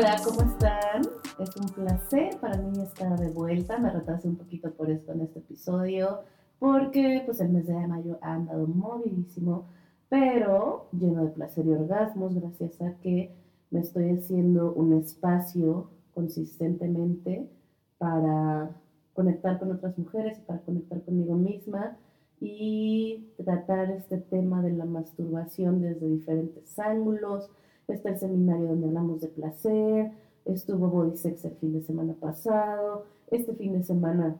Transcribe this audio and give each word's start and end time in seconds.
Hola, 0.00 0.16
¿cómo 0.24 0.40
están? 0.40 1.02
Es 1.38 1.54
un 1.58 1.68
placer 1.74 2.40
para 2.40 2.56
mí 2.56 2.80
estar 2.80 3.18
de 3.18 3.28
vuelta. 3.28 3.76
Me 3.76 3.90
retrasé 3.90 4.28
un 4.28 4.36
poquito 4.36 4.70
por 4.72 4.90
esto 4.90 5.12
en 5.12 5.20
este 5.20 5.40
episodio, 5.40 6.20
porque 6.58 7.22
pues 7.26 7.38
el 7.40 7.50
mes 7.50 7.66
de 7.66 7.74
mayo 7.86 8.18
ha 8.22 8.32
andado 8.32 8.66
movidísimo, 8.66 9.66
pero 10.08 10.88
lleno 10.92 11.26
de 11.26 11.32
placer 11.32 11.66
y 11.66 11.72
orgasmos, 11.72 12.34
gracias 12.34 12.80
a 12.80 12.94
que 13.02 13.34
me 13.70 13.80
estoy 13.80 14.16
haciendo 14.16 14.72
un 14.72 14.94
espacio 14.94 15.90
consistentemente 16.14 17.50
para 17.98 18.70
conectar 19.12 19.58
con 19.58 19.70
otras 19.70 19.98
mujeres 19.98 20.38
para 20.38 20.60
conectar 20.60 21.02
conmigo 21.02 21.34
misma 21.34 21.98
y 22.40 23.34
tratar 23.36 23.90
este 23.90 24.16
tema 24.16 24.62
de 24.62 24.72
la 24.72 24.86
masturbación 24.86 25.82
desde 25.82 26.08
diferentes 26.08 26.78
ángulos. 26.78 27.50
Está 27.90 28.10
el 28.10 28.18
seminario 28.18 28.68
donde 28.68 28.86
hablamos 28.86 29.20
de 29.20 29.28
placer, 29.28 30.12
estuvo 30.44 30.88
Body 30.88 31.16
Sex 31.16 31.44
el 31.44 31.56
fin 31.56 31.72
de 31.72 31.82
semana 31.82 32.14
pasado, 32.14 33.04
este 33.30 33.52
fin 33.54 33.72
de 33.72 33.82
semana, 33.82 34.36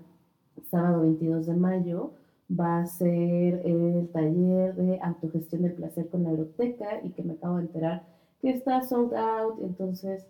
sábado 0.70 1.02
22 1.02 1.46
de 1.46 1.54
mayo, 1.54 2.12
va 2.50 2.80
a 2.80 2.86
ser 2.86 3.62
el 3.64 4.08
taller 4.12 4.74
de 4.74 5.00
autogestión 5.00 5.62
del 5.62 5.74
placer 5.74 6.08
con 6.08 6.24
la 6.24 6.30
aeroteca 6.30 7.00
y 7.02 7.10
que 7.10 7.22
me 7.22 7.34
acabo 7.34 7.56
de 7.56 7.62
enterar 7.62 8.04
que 8.40 8.50
está 8.50 8.82
sold 8.82 9.14
out, 9.14 9.60
entonces 9.62 10.26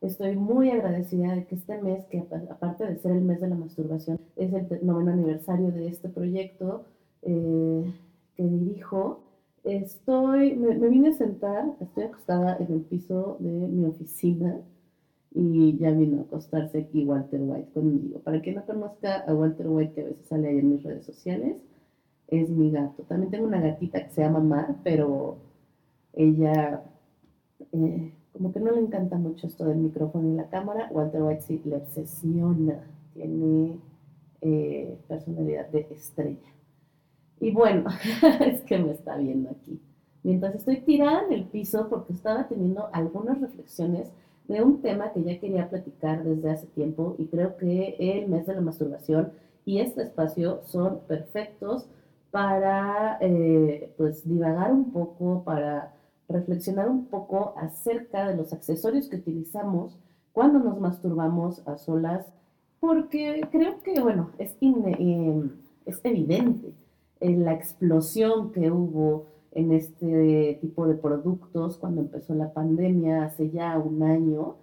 estoy 0.00 0.36
muy 0.36 0.70
agradecida 0.70 1.34
de 1.34 1.46
que 1.46 1.56
este 1.56 1.80
mes, 1.82 2.04
que 2.06 2.24
aparte 2.50 2.86
de 2.86 2.98
ser 2.98 3.12
el 3.12 3.22
mes 3.22 3.40
de 3.40 3.48
la 3.48 3.56
masturbación, 3.56 4.20
es 4.36 4.52
el 4.52 4.68
noveno 4.82 5.12
aniversario 5.12 5.72
de 5.72 5.88
este 5.88 6.08
proyecto, 6.08 6.84
eh, 7.22 7.94
que 8.36 8.44
dirijo, 8.44 9.20
estoy, 9.64 10.56
me, 10.56 10.74
vine 10.88 11.08
a 11.10 11.12
sentar, 11.12 11.74
estoy 11.80 12.04
acostada 12.04 12.56
en 12.58 12.72
el 12.72 12.80
piso 12.82 13.36
de 13.40 13.50
mi 13.50 13.84
oficina 13.86 14.60
y 15.34 15.76
ya 15.78 15.90
vino 15.90 16.20
a 16.20 16.22
acostarse 16.22 16.78
aquí 16.78 17.04
Walter 17.04 17.40
White 17.42 17.72
conmigo. 17.72 18.20
Para 18.20 18.40
quien 18.40 18.56
no 18.56 18.64
conozca 18.64 19.20
a 19.20 19.34
Walter 19.34 19.68
White, 19.68 19.94
que 19.94 20.00
a 20.00 20.04
veces 20.04 20.26
sale 20.26 20.48
ahí 20.48 20.58
en 20.58 20.70
mis 20.70 20.82
redes 20.82 21.04
sociales, 21.06 21.56
es 22.28 22.50
mi 22.50 22.70
gato. 22.70 23.02
También 23.04 23.30
tengo 23.30 23.46
una 23.46 23.60
gatita 23.60 24.04
que 24.04 24.10
se 24.10 24.22
llama 24.22 24.40
Mar, 24.40 24.76
pero 24.84 25.38
ella 26.14 26.82
eh, 27.72 28.12
como 28.32 28.52
que 28.52 28.60
no 28.60 28.70
le 28.70 28.80
encanta 28.80 29.16
mucho 29.16 29.46
esto 29.46 29.64
del 29.64 29.78
micrófono 29.78 30.32
y 30.32 30.36
la 30.36 30.48
cámara. 30.48 30.88
Walter 30.92 31.22
White 31.22 31.42
sí 31.42 31.60
le 31.64 31.76
obsesiona, 31.76 32.80
tiene 33.14 33.78
eh, 34.40 34.98
personalidad 35.08 35.68
de 35.68 35.88
estrella. 35.90 36.38
Y 37.40 37.52
bueno, 37.52 37.84
es 38.40 38.62
que 38.62 38.78
me 38.78 38.92
está 38.92 39.16
viendo 39.16 39.50
aquí. 39.50 39.80
Mientras 40.22 40.54
estoy 40.54 40.80
tirada 40.80 41.24
en 41.26 41.32
el 41.32 41.44
piso 41.44 41.88
porque 41.88 42.12
estaba 42.12 42.48
teniendo 42.48 42.88
algunas 42.92 43.40
reflexiones 43.40 44.10
de 44.48 44.62
un 44.62 44.80
tema 44.80 45.12
que 45.12 45.22
ya 45.22 45.38
quería 45.38 45.68
platicar 45.68 46.24
desde 46.24 46.50
hace 46.50 46.66
tiempo 46.68 47.14
y 47.18 47.26
creo 47.26 47.56
que 47.56 47.96
el 47.98 48.28
mes 48.28 48.46
de 48.46 48.54
la 48.54 48.60
masturbación 48.60 49.32
y 49.64 49.80
este 49.80 50.02
espacio 50.02 50.60
son 50.64 51.00
perfectos 51.06 51.86
para 52.30 53.18
eh, 53.20 53.92
pues 53.96 54.26
divagar 54.26 54.72
un 54.72 54.90
poco, 54.90 55.44
para 55.44 55.94
reflexionar 56.28 56.88
un 56.88 57.06
poco 57.06 57.54
acerca 57.56 58.28
de 58.28 58.36
los 58.36 58.52
accesorios 58.52 59.08
que 59.08 59.16
utilizamos 59.16 59.98
cuando 60.32 60.58
nos 60.58 60.78
masturbamos 60.80 61.66
a 61.66 61.78
solas, 61.78 62.26
porque 62.80 63.46
creo 63.50 63.82
que, 63.82 64.00
bueno, 64.00 64.30
es, 64.38 64.56
eh, 64.60 65.50
es 65.86 66.00
evidente 66.04 66.72
en 67.20 67.44
la 67.44 67.52
explosión 67.54 68.52
que 68.52 68.70
hubo 68.70 69.26
en 69.52 69.72
este 69.72 70.58
tipo 70.60 70.86
de 70.86 70.94
productos 70.94 71.78
cuando 71.78 72.02
empezó 72.02 72.34
la 72.34 72.52
pandemia 72.52 73.24
hace 73.24 73.50
ya 73.50 73.78
un 73.78 74.02
año. 74.02 74.56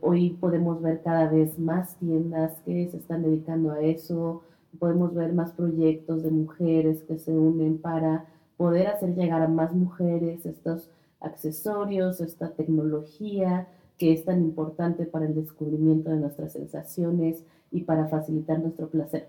hoy 0.00 0.30
podemos 0.40 0.80
ver 0.82 1.02
cada 1.02 1.28
vez 1.28 1.58
más 1.58 1.96
tiendas 1.96 2.60
que 2.64 2.88
se 2.90 2.96
están 2.98 3.22
dedicando 3.22 3.72
a 3.72 3.80
eso, 3.80 4.42
podemos 4.78 5.14
ver 5.14 5.32
más 5.32 5.52
proyectos 5.52 6.22
de 6.22 6.30
mujeres 6.30 7.02
que 7.04 7.18
se 7.18 7.32
unen 7.32 7.78
para 7.78 8.26
poder 8.56 8.88
hacer 8.88 9.14
llegar 9.14 9.42
a 9.42 9.48
más 9.48 9.74
mujeres 9.74 10.46
estos 10.46 10.90
accesorios, 11.20 12.20
esta 12.20 12.50
tecnología 12.50 13.68
que 13.98 14.12
es 14.12 14.24
tan 14.24 14.42
importante 14.42 15.06
para 15.06 15.26
el 15.26 15.34
descubrimiento 15.34 16.10
de 16.10 16.16
nuestras 16.16 16.52
sensaciones 16.52 17.44
y 17.70 17.82
para 17.82 18.08
facilitar 18.08 18.58
nuestro 18.60 18.88
placer. 18.88 19.28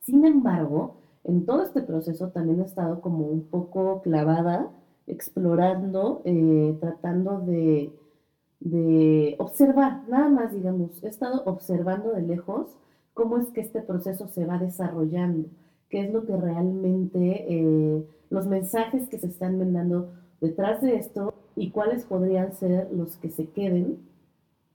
Sin 0.00 0.24
embargo, 0.24 0.96
en 1.24 1.46
todo 1.46 1.62
este 1.62 1.82
proceso 1.82 2.28
también 2.28 2.60
he 2.60 2.64
estado 2.64 3.00
como 3.00 3.26
un 3.26 3.44
poco 3.44 4.02
clavada, 4.02 4.70
explorando, 5.06 6.22
eh, 6.24 6.76
tratando 6.80 7.40
de, 7.40 7.92
de 8.60 9.36
observar, 9.38 10.02
nada 10.08 10.28
más 10.28 10.54
digamos, 10.54 11.02
he 11.02 11.08
estado 11.08 11.42
observando 11.46 12.12
de 12.12 12.22
lejos 12.22 12.76
cómo 13.14 13.38
es 13.38 13.48
que 13.48 13.60
este 13.60 13.80
proceso 13.80 14.28
se 14.28 14.46
va 14.46 14.58
desarrollando, 14.58 15.48
qué 15.88 16.02
es 16.02 16.12
lo 16.12 16.26
que 16.26 16.36
realmente, 16.36 17.46
eh, 17.48 18.06
los 18.30 18.46
mensajes 18.46 19.08
que 19.08 19.18
se 19.18 19.28
están 19.28 19.58
mandando 19.58 20.12
detrás 20.40 20.82
de 20.82 20.96
esto 20.96 21.34
y 21.56 21.70
cuáles 21.70 22.04
podrían 22.04 22.54
ser 22.54 22.90
los 22.92 23.16
que 23.16 23.30
se 23.30 23.46
queden 23.48 23.98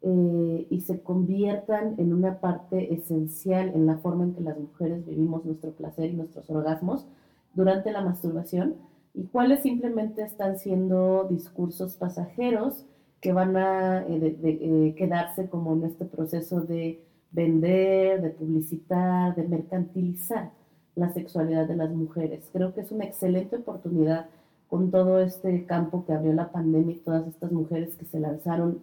eh, 0.01 0.67
y 0.69 0.81
se 0.81 1.01
conviertan 1.01 1.95
en 1.97 2.13
una 2.13 2.39
parte 2.39 2.93
esencial 2.93 3.69
en 3.75 3.85
la 3.85 3.97
forma 3.97 4.23
en 4.23 4.33
que 4.33 4.41
las 4.41 4.57
mujeres 4.57 5.05
vivimos 5.05 5.43
nuestro 5.43 5.71
placer 5.71 6.09
y 6.09 6.13
nuestros 6.13 6.49
orgasmos 6.49 7.05
durante 7.53 7.91
la 7.91 8.01
masturbación 8.01 8.75
y 9.13 9.23
cuáles 9.25 9.61
simplemente 9.61 10.21
están 10.21 10.57
siendo 10.57 11.27
discursos 11.29 11.95
pasajeros 11.95 12.85
que 13.19 13.33
van 13.33 13.57
a 13.57 14.05
eh, 14.07 14.37
eh, 14.41 14.95
quedarse 14.97 15.49
como 15.49 15.73
en 15.73 15.83
este 15.83 16.05
proceso 16.05 16.61
de 16.61 17.03
vender, 17.31 18.21
de 18.21 18.29
publicitar, 18.29 19.35
de 19.35 19.47
mercantilizar 19.47 20.51
la 20.95 21.11
sexualidad 21.11 21.67
de 21.67 21.75
las 21.75 21.91
mujeres. 21.91 22.49
Creo 22.53 22.73
que 22.73 22.81
es 22.81 22.91
una 22.91 23.05
excelente 23.05 23.57
oportunidad 23.57 24.27
con 24.69 24.91
todo 24.91 25.19
este 25.19 25.65
campo 25.65 26.05
que 26.05 26.13
abrió 26.13 26.31
la 26.33 26.51
pandemia 26.51 26.95
y 26.95 26.99
todas 26.99 27.27
estas 27.27 27.51
mujeres 27.51 27.95
que 27.95 28.05
se 28.05 28.19
lanzaron 28.19 28.79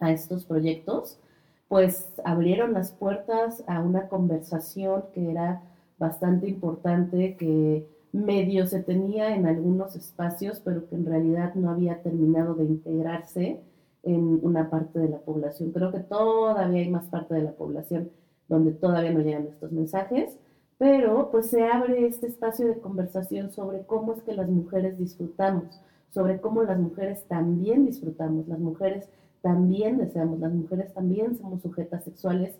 a 0.00 0.12
estos 0.12 0.44
proyectos, 0.44 1.18
pues 1.68 2.12
abrieron 2.24 2.72
las 2.72 2.92
puertas 2.92 3.64
a 3.66 3.80
una 3.80 4.08
conversación 4.08 5.04
que 5.12 5.30
era 5.30 5.62
bastante 5.98 6.48
importante, 6.48 7.36
que 7.36 7.86
medio 8.12 8.66
se 8.66 8.82
tenía 8.82 9.34
en 9.34 9.46
algunos 9.46 9.96
espacios, 9.96 10.60
pero 10.64 10.88
que 10.88 10.94
en 10.94 11.06
realidad 11.06 11.54
no 11.54 11.70
había 11.70 12.02
terminado 12.02 12.54
de 12.54 12.64
integrarse 12.64 13.60
en 14.04 14.38
una 14.42 14.70
parte 14.70 14.98
de 14.98 15.08
la 15.08 15.18
población. 15.18 15.72
Creo 15.72 15.90
que 15.90 16.00
todavía 16.00 16.82
hay 16.82 16.90
más 16.90 17.06
parte 17.06 17.34
de 17.34 17.42
la 17.42 17.52
población 17.52 18.10
donde 18.48 18.72
todavía 18.72 19.12
no 19.12 19.20
llegan 19.20 19.46
estos 19.46 19.72
mensajes, 19.72 20.38
pero 20.78 21.30
pues 21.30 21.50
se 21.50 21.64
abre 21.64 22.06
este 22.06 22.26
espacio 22.26 22.66
de 22.66 22.78
conversación 22.78 23.50
sobre 23.50 23.84
cómo 23.86 24.12
es 24.12 24.22
que 24.22 24.34
las 24.34 24.48
mujeres 24.48 24.98
disfrutamos, 24.98 25.80
sobre 26.10 26.40
cómo 26.40 26.62
las 26.62 26.78
mujeres 26.78 27.24
también 27.26 27.86
disfrutamos, 27.86 28.46
las 28.48 28.58
mujeres 28.58 29.08
también 29.44 29.98
deseamos, 29.98 30.40
las 30.40 30.54
mujeres 30.54 30.94
también 30.94 31.36
somos 31.36 31.60
sujetas 31.60 32.02
sexuales. 32.02 32.56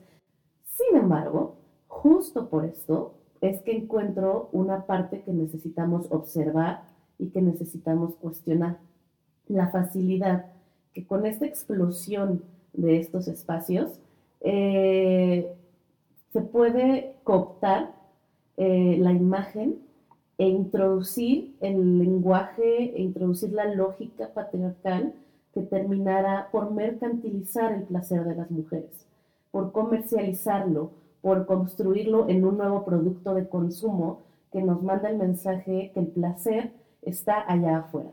Sin 0.66 0.98
embargo, 0.98 1.56
justo 1.88 2.50
por 2.50 2.66
esto 2.66 3.14
es 3.40 3.62
que 3.62 3.74
encuentro 3.74 4.50
una 4.52 4.84
parte 4.84 5.22
que 5.22 5.32
necesitamos 5.32 6.12
observar 6.12 6.82
y 7.18 7.30
que 7.30 7.40
necesitamos 7.40 8.16
cuestionar. 8.16 8.80
La 9.48 9.70
facilidad 9.70 10.44
que 10.92 11.06
con 11.06 11.24
esta 11.24 11.46
explosión 11.46 12.42
de 12.74 12.98
estos 12.98 13.28
espacios 13.28 13.98
eh, 14.42 15.54
se 16.34 16.40
puede 16.42 17.16
cooptar 17.24 17.94
eh, 18.58 18.98
la 19.00 19.12
imagen 19.12 19.78
e 20.36 20.48
introducir 20.48 21.56
el 21.62 21.98
lenguaje, 21.98 22.94
e 22.94 23.00
introducir 23.00 23.52
la 23.52 23.72
lógica 23.72 24.34
patriarcal 24.34 25.14
que 25.54 25.62
terminara 25.62 26.48
por 26.50 26.72
mercantilizar 26.72 27.72
el 27.72 27.84
placer 27.84 28.24
de 28.24 28.34
las 28.34 28.50
mujeres, 28.50 29.06
por 29.50 29.72
comercializarlo, 29.72 30.90
por 31.22 31.46
construirlo 31.46 32.28
en 32.28 32.44
un 32.44 32.58
nuevo 32.58 32.84
producto 32.84 33.34
de 33.34 33.48
consumo 33.48 34.22
que 34.52 34.62
nos 34.62 34.82
manda 34.82 35.08
el 35.08 35.16
mensaje 35.16 35.90
que 35.94 36.00
el 36.00 36.08
placer 36.08 36.72
está 37.02 37.50
allá 37.50 37.78
afuera, 37.78 38.10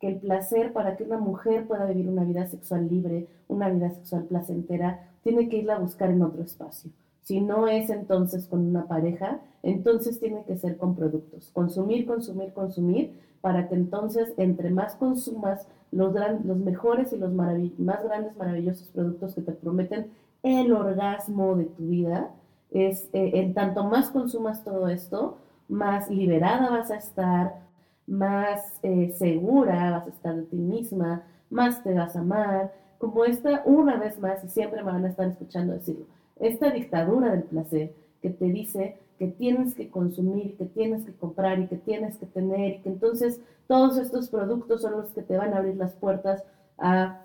que 0.00 0.08
el 0.08 0.16
placer 0.16 0.72
para 0.72 0.96
que 0.96 1.04
una 1.04 1.18
mujer 1.18 1.66
pueda 1.66 1.86
vivir 1.86 2.08
una 2.08 2.24
vida 2.24 2.46
sexual 2.48 2.88
libre, 2.88 3.28
una 3.48 3.68
vida 3.68 3.90
sexual 3.90 4.24
placentera, 4.24 5.08
tiene 5.22 5.48
que 5.48 5.58
irla 5.58 5.76
a 5.76 5.80
buscar 5.80 6.10
en 6.10 6.22
otro 6.22 6.42
espacio. 6.42 6.90
Si 7.22 7.40
no 7.40 7.68
es 7.68 7.90
entonces 7.90 8.46
con 8.46 8.66
una 8.66 8.86
pareja, 8.88 9.40
entonces 9.62 10.18
tiene 10.18 10.44
que 10.44 10.56
ser 10.56 10.76
con 10.76 10.96
productos. 10.96 11.50
Consumir, 11.52 12.06
consumir, 12.06 12.52
consumir, 12.52 13.20
para 13.40 13.68
que 13.68 13.74
entonces 13.74 14.32
entre 14.36 14.70
más 14.70 14.96
consumas 14.96 15.66
los, 15.92 16.14
los 16.44 16.56
mejores 16.58 17.12
y 17.12 17.16
los 17.16 17.32
más 17.32 18.04
grandes, 18.04 18.36
maravillosos 18.36 18.88
productos 18.88 19.34
que 19.34 19.42
te 19.42 19.52
prometen 19.52 20.10
el 20.42 20.72
orgasmo 20.72 21.56
de 21.56 21.64
tu 21.64 21.88
vida, 21.88 22.30
es 22.70 23.08
eh, 23.12 23.32
en 23.34 23.54
tanto 23.54 23.84
más 23.84 24.10
consumas 24.10 24.64
todo 24.64 24.88
esto, 24.88 25.38
más 25.68 26.10
liberada 26.10 26.70
vas 26.70 26.90
a 26.90 26.96
estar, 26.96 27.60
más 28.06 28.78
eh, 28.82 29.12
segura 29.16 29.90
vas 29.90 30.06
a 30.06 30.10
estar 30.10 30.36
de 30.36 30.42
ti 30.42 30.56
misma, 30.56 31.22
más 31.50 31.82
te 31.82 31.94
vas 31.94 32.16
a 32.16 32.20
amar, 32.20 32.72
como 32.98 33.24
esta, 33.24 33.62
una 33.64 33.96
vez 33.96 34.18
más, 34.20 34.44
y 34.44 34.48
siempre 34.48 34.82
me 34.82 34.92
van 34.92 35.04
a 35.04 35.08
estar 35.08 35.26
escuchando 35.26 35.72
decirlo, 35.72 36.06
esta 36.38 36.70
dictadura 36.70 37.30
del 37.30 37.42
placer 37.44 37.92
que 38.22 38.30
te 38.30 38.46
dice 38.46 38.98
que 39.20 39.26
tienes 39.26 39.74
que 39.74 39.90
consumir, 39.90 40.56
que 40.56 40.64
tienes 40.64 41.04
que 41.04 41.12
comprar 41.12 41.58
y 41.58 41.66
que 41.66 41.76
tienes 41.76 42.16
que 42.16 42.24
tener, 42.24 42.76
y 42.76 42.80
que 42.80 42.88
entonces 42.88 43.38
todos 43.68 43.98
estos 43.98 44.30
productos 44.30 44.80
son 44.80 44.92
los 44.92 45.10
que 45.10 45.20
te 45.20 45.36
van 45.36 45.52
a 45.52 45.58
abrir 45.58 45.76
las 45.76 45.92
puertas 45.92 46.42
a 46.78 47.20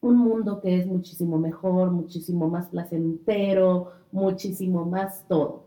un 0.00 0.18
mundo 0.18 0.60
que 0.60 0.78
es 0.78 0.86
muchísimo 0.86 1.38
mejor, 1.38 1.90
muchísimo 1.90 2.48
más 2.48 2.68
placentero, 2.68 3.90
muchísimo 4.12 4.84
más 4.84 5.24
todo. 5.26 5.64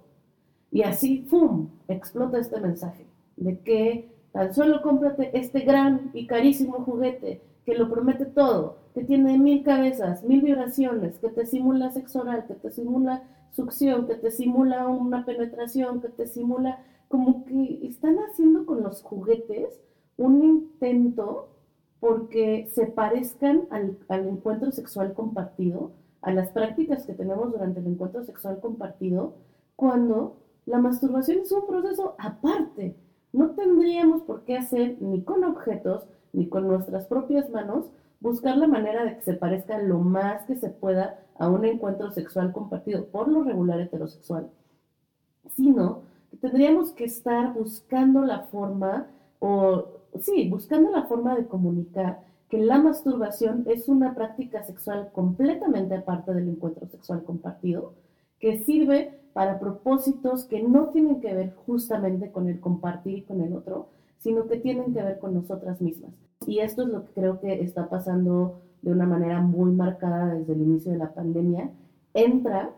Y 0.71 0.83
así, 0.83 1.25
¡fum!, 1.27 1.67
explota 1.89 2.39
este 2.39 2.61
mensaje 2.61 3.05
de 3.35 3.59
que 3.59 4.09
tan 4.31 4.53
solo 4.53 4.81
cómprate 4.81 5.37
este 5.37 5.59
gran 5.59 6.09
y 6.13 6.25
carísimo 6.25 6.85
juguete 6.85 7.41
que 7.65 7.75
lo 7.75 7.89
promete 7.89 8.23
todo, 8.23 8.77
que 8.93 9.03
tiene 9.03 9.37
mil 9.37 9.61
cabezas, 9.61 10.23
mil 10.23 10.41
vibraciones, 10.41 11.19
que 11.19 11.27
te 11.27 11.45
simula 11.45 11.91
sexo 11.91 12.21
oral, 12.21 12.45
que 12.47 12.53
te 12.53 12.71
simula 12.71 13.23
succión, 13.55 14.07
que 14.07 14.15
te 14.15 14.31
simula 14.31 14.87
una 14.87 15.25
penetración, 15.25 16.01
que 16.01 16.09
te 16.09 16.27
simula 16.27 16.83
como 17.07 17.45
que 17.45 17.87
están 17.87 18.17
haciendo 18.17 18.65
con 18.65 18.83
los 18.83 19.01
juguetes 19.01 19.79
un 20.17 20.43
intento 20.43 21.49
porque 21.99 22.67
se 22.73 22.87
parezcan 22.87 23.67
al, 23.69 23.97
al, 24.09 24.27
encuentro 24.27 24.71
sexual 24.71 25.13
compartido, 25.13 25.91
a 26.21 26.31
las 26.31 26.49
prácticas 26.49 27.05
que 27.05 27.13
tenemos 27.13 27.51
durante 27.51 27.79
el 27.79 27.87
encuentro 27.87 28.23
sexual 28.23 28.59
compartido, 28.59 29.35
cuando 29.75 30.37
la 30.65 30.79
masturbación 30.79 31.39
es 31.39 31.51
un 31.51 31.65
proceso 31.67 32.15
aparte. 32.17 32.95
No 33.31 33.51
tendríamos 33.51 34.23
por 34.23 34.43
qué 34.43 34.57
hacer 34.57 34.97
ni 35.01 35.23
con 35.23 35.43
objetos, 35.43 36.07
ni 36.33 36.47
con 36.47 36.67
nuestras 36.67 37.05
propias 37.05 37.49
manos, 37.49 37.85
buscar 38.25 38.57
la 38.57 38.65
manera 38.67 39.05
de 39.05 39.15
que 39.15 39.21
se 39.21 39.33
parezca 39.33 39.77
lo 39.77 39.99
más 39.99 40.45
que 40.45 40.55
se 40.55 40.69
pueda 40.69 41.19
a 41.37 41.47
un 41.47 41.63
encuentro 41.63 42.11
sexual 42.11 42.51
compartido, 42.51 43.05
por 43.05 43.27
lo 43.27 43.43
regular 43.43 43.79
heterosexual, 43.79 44.49
sino 45.55 46.01
que 46.31 46.37
tendríamos 46.37 46.91
que 46.91 47.05
estar 47.05 47.53
buscando 47.53 48.25
la 48.25 48.39
forma, 48.39 49.07
o 49.37 49.85
sí, 50.19 50.49
buscando 50.49 50.89
la 50.89 51.03
forma 51.03 51.35
de 51.35 51.45
comunicar 51.45 52.21
que 52.49 52.57
la 52.57 52.79
masturbación 52.79 53.63
es 53.67 53.87
una 53.87 54.15
práctica 54.15 54.63
sexual 54.63 55.11
completamente 55.13 55.93
aparte 55.93 56.33
del 56.33 56.49
encuentro 56.49 56.87
sexual 56.87 57.23
compartido, 57.23 57.93
que 58.39 58.63
sirve 58.63 59.19
para 59.33 59.59
propósitos 59.59 60.45
que 60.45 60.63
no 60.63 60.89
tienen 60.89 61.21
que 61.21 61.33
ver 61.33 61.53
justamente 61.67 62.31
con 62.31 62.49
el 62.49 62.59
compartir 62.59 63.25
con 63.25 63.41
el 63.41 63.53
otro, 63.53 63.89
sino 64.17 64.47
que 64.47 64.57
tienen 64.57 64.95
que 64.95 65.03
ver 65.03 65.19
con 65.19 65.35
nosotras 65.35 65.79
mismas. 65.79 66.11
Y 66.47 66.59
esto 66.59 66.83
es 66.83 66.89
lo 66.89 67.05
que 67.05 67.13
creo 67.13 67.39
que 67.39 67.61
está 67.61 67.89
pasando 67.89 68.61
de 68.81 68.91
una 68.91 69.05
manera 69.05 69.41
muy 69.41 69.71
marcada 69.71 70.33
desde 70.33 70.53
el 70.53 70.61
inicio 70.61 70.91
de 70.91 70.99
la 70.99 71.13
pandemia. 71.13 71.71
Entra 72.13 72.71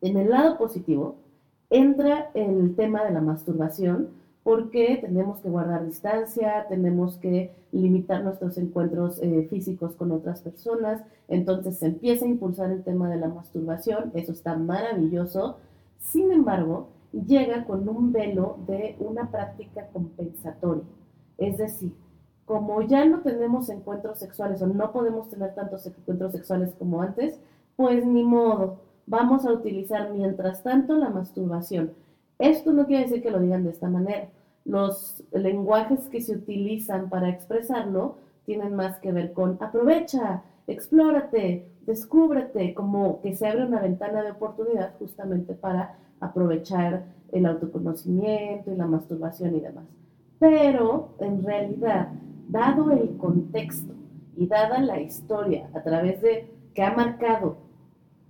en 0.00 0.16
el 0.16 0.30
lado 0.30 0.58
positivo, 0.58 1.16
entra 1.70 2.30
el 2.34 2.74
tema 2.74 3.04
de 3.04 3.12
la 3.12 3.20
masturbación, 3.20 4.08
porque 4.42 4.98
tenemos 5.00 5.38
que 5.40 5.48
guardar 5.48 5.86
distancia, 5.86 6.66
tenemos 6.68 7.16
que 7.18 7.52
limitar 7.70 8.24
nuestros 8.24 8.58
encuentros 8.58 9.20
eh, 9.22 9.46
físicos 9.48 9.94
con 9.94 10.10
otras 10.10 10.42
personas, 10.42 11.02
entonces 11.28 11.78
se 11.78 11.86
empieza 11.86 12.24
a 12.24 12.28
impulsar 12.28 12.72
el 12.72 12.82
tema 12.82 13.08
de 13.08 13.18
la 13.18 13.28
masturbación, 13.28 14.10
eso 14.14 14.32
está 14.32 14.56
maravilloso, 14.56 15.58
sin 16.00 16.32
embargo, 16.32 16.88
llega 17.12 17.64
con 17.64 17.88
un 17.88 18.12
velo 18.12 18.56
de 18.66 18.96
una 18.98 19.30
práctica 19.30 19.86
compensatoria, 19.92 20.82
es 21.38 21.58
decir, 21.58 21.92
como 22.44 22.82
ya 22.82 23.04
no 23.04 23.20
tenemos 23.20 23.68
encuentros 23.68 24.18
sexuales 24.18 24.60
o 24.62 24.66
no 24.66 24.92
podemos 24.92 25.28
tener 25.30 25.54
tantos 25.54 25.86
encuentros 25.86 26.32
sexuales 26.32 26.74
como 26.78 27.02
antes, 27.02 27.38
pues 27.76 28.04
ni 28.04 28.24
modo, 28.24 28.80
vamos 29.06 29.46
a 29.46 29.52
utilizar 29.52 30.12
mientras 30.12 30.62
tanto 30.62 30.96
la 30.96 31.10
masturbación. 31.10 31.92
Esto 32.38 32.72
no 32.72 32.86
quiere 32.86 33.04
decir 33.04 33.22
que 33.22 33.30
lo 33.30 33.40
digan 33.40 33.64
de 33.64 33.70
esta 33.70 33.88
manera. 33.88 34.28
Los 34.64 35.22
lenguajes 35.32 36.08
que 36.08 36.20
se 36.20 36.34
utilizan 36.34 37.08
para 37.08 37.28
expresarlo 37.28 38.16
tienen 38.44 38.74
más 38.74 38.98
que 38.98 39.12
ver 39.12 39.32
con 39.32 39.56
aprovecha, 39.60 40.42
explórate, 40.66 41.68
descúbrete, 41.86 42.74
como 42.74 43.20
que 43.20 43.34
se 43.34 43.46
abre 43.46 43.66
una 43.66 43.80
ventana 43.80 44.22
de 44.22 44.32
oportunidad 44.32 44.94
justamente 44.98 45.54
para 45.54 45.96
aprovechar 46.20 47.04
el 47.32 47.46
autoconocimiento 47.46 48.70
y 48.70 48.76
la 48.76 48.86
masturbación 48.86 49.56
y 49.56 49.60
demás. 49.60 49.84
Pero 50.38 51.14
en 51.18 51.42
realidad 51.42 52.08
dado 52.52 52.90
el 52.90 53.16
contexto 53.16 53.94
y 54.36 54.46
dada 54.46 54.78
la 54.80 55.00
historia 55.00 55.70
a 55.74 55.82
través 55.82 56.20
de 56.20 56.50
que 56.74 56.82
ha 56.82 56.94
marcado 56.94 57.56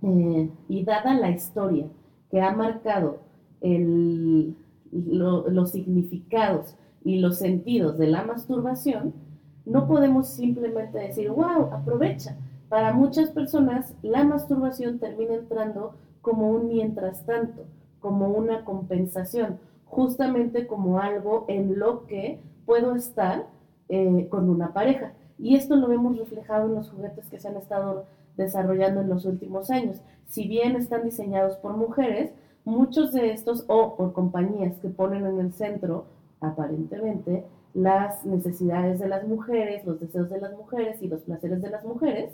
eh, 0.01 0.49
y 0.67 0.83
dada 0.83 1.13
la 1.13 1.29
historia 1.29 1.87
que 2.31 2.41
ha 2.41 2.51
marcado 2.51 3.19
los 4.91 5.71
significados 5.71 6.75
y 7.03 7.19
los 7.19 7.37
sentidos 7.37 7.97
de 7.97 8.07
la 8.07 8.23
masturbación, 8.23 9.13
no 9.65 9.87
podemos 9.87 10.29
simplemente 10.29 10.97
decir, 10.99 11.29
wow, 11.29 11.69
aprovecha. 11.71 12.35
Para 12.69 12.93
muchas 12.93 13.29
personas 13.29 13.93
la 14.01 14.23
masturbación 14.23 14.99
termina 14.99 15.35
entrando 15.35 15.95
como 16.21 16.49
un 16.49 16.69
mientras 16.69 17.25
tanto, 17.25 17.65
como 17.99 18.27
una 18.29 18.65
compensación, 18.65 19.59
justamente 19.85 20.65
como 20.65 20.99
algo 20.99 21.45
en 21.47 21.77
lo 21.77 22.05
que 22.07 22.41
puedo 22.65 22.95
estar 22.95 23.47
eh, 23.95 24.27
con 24.27 24.49
una 24.49 24.73
pareja. 24.73 25.13
Y 25.37 25.55
esto 25.55 25.75
lo 25.75 25.87
vemos 25.87 26.17
reflejado 26.17 26.65
en 26.67 26.73
los 26.73 26.89
juguetes 26.89 27.27
que 27.29 27.39
se 27.39 27.47
han 27.47 27.57
estado 27.57 28.05
desarrollando 28.37 29.01
en 29.01 29.09
los 29.09 29.25
últimos 29.25 29.69
años. 29.69 30.01
Si 30.25 30.47
bien 30.47 30.75
están 30.75 31.03
diseñados 31.03 31.57
por 31.57 31.77
mujeres, 31.77 32.31
muchos 32.65 33.13
de 33.13 33.31
estos, 33.31 33.65
o 33.67 33.95
por 33.95 34.13
compañías 34.13 34.79
que 34.79 34.89
ponen 34.89 35.27
en 35.27 35.39
el 35.39 35.53
centro, 35.53 36.05
aparentemente, 36.41 37.45
las 37.75 38.25
necesidades 38.25 38.97
de 38.97 39.07
las 39.07 39.27
mujeres, 39.27 39.85
los 39.85 39.99
deseos 39.99 40.31
de 40.31 40.41
las 40.41 40.53
mujeres 40.53 40.99
y 41.03 41.07
los 41.07 41.21
placeres 41.21 41.61
de 41.61 41.69
las 41.69 41.85
mujeres, 41.85 42.33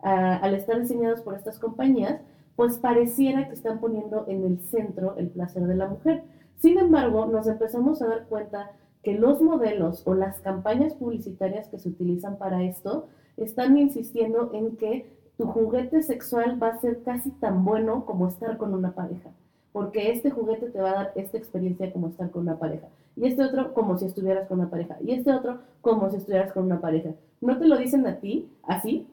al 0.00 0.54
estar 0.54 0.80
diseñados 0.80 1.20
por 1.20 1.34
estas 1.34 1.58
compañías, 1.58 2.18
pues 2.56 2.78
pareciera 2.78 3.46
que 3.46 3.54
están 3.54 3.78
poniendo 3.78 4.24
en 4.26 4.42
el 4.44 4.60
centro 4.60 5.16
el 5.18 5.28
placer 5.28 5.66
de 5.66 5.76
la 5.76 5.86
mujer. 5.86 6.22
Sin 6.56 6.78
embargo, 6.78 7.26
nos 7.26 7.46
empezamos 7.46 8.00
a 8.00 8.06
dar 8.06 8.24
cuenta 8.26 8.70
que 9.04 9.14
los 9.14 9.40
modelos 9.40 10.02
o 10.06 10.14
las 10.14 10.40
campañas 10.40 10.94
publicitarias 10.94 11.68
que 11.68 11.78
se 11.78 11.90
utilizan 11.90 12.38
para 12.38 12.62
esto 12.64 13.06
están 13.36 13.76
insistiendo 13.76 14.50
en 14.52 14.76
que 14.76 15.06
tu 15.36 15.46
juguete 15.46 16.02
sexual 16.02 16.62
va 16.62 16.68
a 16.68 16.80
ser 16.80 17.02
casi 17.02 17.30
tan 17.30 17.64
bueno 17.64 18.06
como 18.06 18.28
estar 18.28 18.56
con 18.56 18.72
una 18.72 18.94
pareja, 18.94 19.30
porque 19.72 20.10
este 20.12 20.30
juguete 20.30 20.70
te 20.70 20.80
va 20.80 20.90
a 20.90 20.94
dar 20.94 21.12
esta 21.16 21.36
experiencia 21.36 21.92
como 21.92 22.08
estar 22.08 22.30
con 22.30 22.42
una 22.42 22.58
pareja, 22.58 22.88
y 23.16 23.26
este 23.26 23.42
otro 23.42 23.74
como 23.74 23.98
si 23.98 24.06
estuvieras 24.06 24.48
con 24.48 24.60
una 24.60 24.70
pareja, 24.70 24.96
y 25.04 25.12
este 25.12 25.32
otro 25.32 25.58
como 25.80 26.10
si 26.10 26.16
estuvieras 26.16 26.52
con 26.52 26.64
una 26.64 26.80
pareja. 26.80 27.10
No 27.40 27.58
te 27.58 27.66
lo 27.66 27.76
dicen 27.76 28.06
a 28.06 28.20
ti 28.20 28.48
así, 28.62 29.06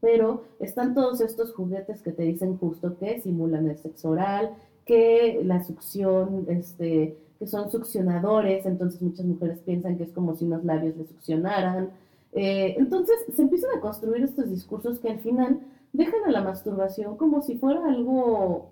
pero 0.00 0.42
están 0.58 0.94
todos 0.94 1.20
estos 1.20 1.54
juguetes 1.54 2.02
que 2.02 2.12
te 2.12 2.24
dicen 2.24 2.58
justo 2.58 2.96
que 2.98 3.20
simulan 3.20 3.68
el 3.68 3.78
sexo 3.78 4.10
oral, 4.10 4.50
que 4.84 5.40
la 5.44 5.62
succión, 5.62 6.46
este, 6.48 7.16
que 7.38 7.46
son 7.46 7.70
succionadores, 7.70 8.66
entonces 8.66 9.02
muchas 9.02 9.26
mujeres 9.26 9.58
piensan 9.60 9.96
que 9.96 10.04
es 10.04 10.12
como 10.12 10.34
si 10.36 10.44
unos 10.44 10.64
labios 10.64 10.96
le 10.96 11.06
succionaran. 11.06 11.90
Eh, 12.32 12.74
entonces 12.78 13.16
se 13.34 13.42
empiezan 13.42 13.76
a 13.76 13.80
construir 13.80 14.24
estos 14.24 14.50
discursos 14.50 14.98
que 14.98 15.10
al 15.10 15.20
final 15.20 15.60
dejan 15.92 16.24
a 16.26 16.32
la 16.32 16.42
masturbación 16.42 17.16
como 17.16 17.42
si 17.42 17.56
fuera 17.56 17.86
algo, 17.86 18.70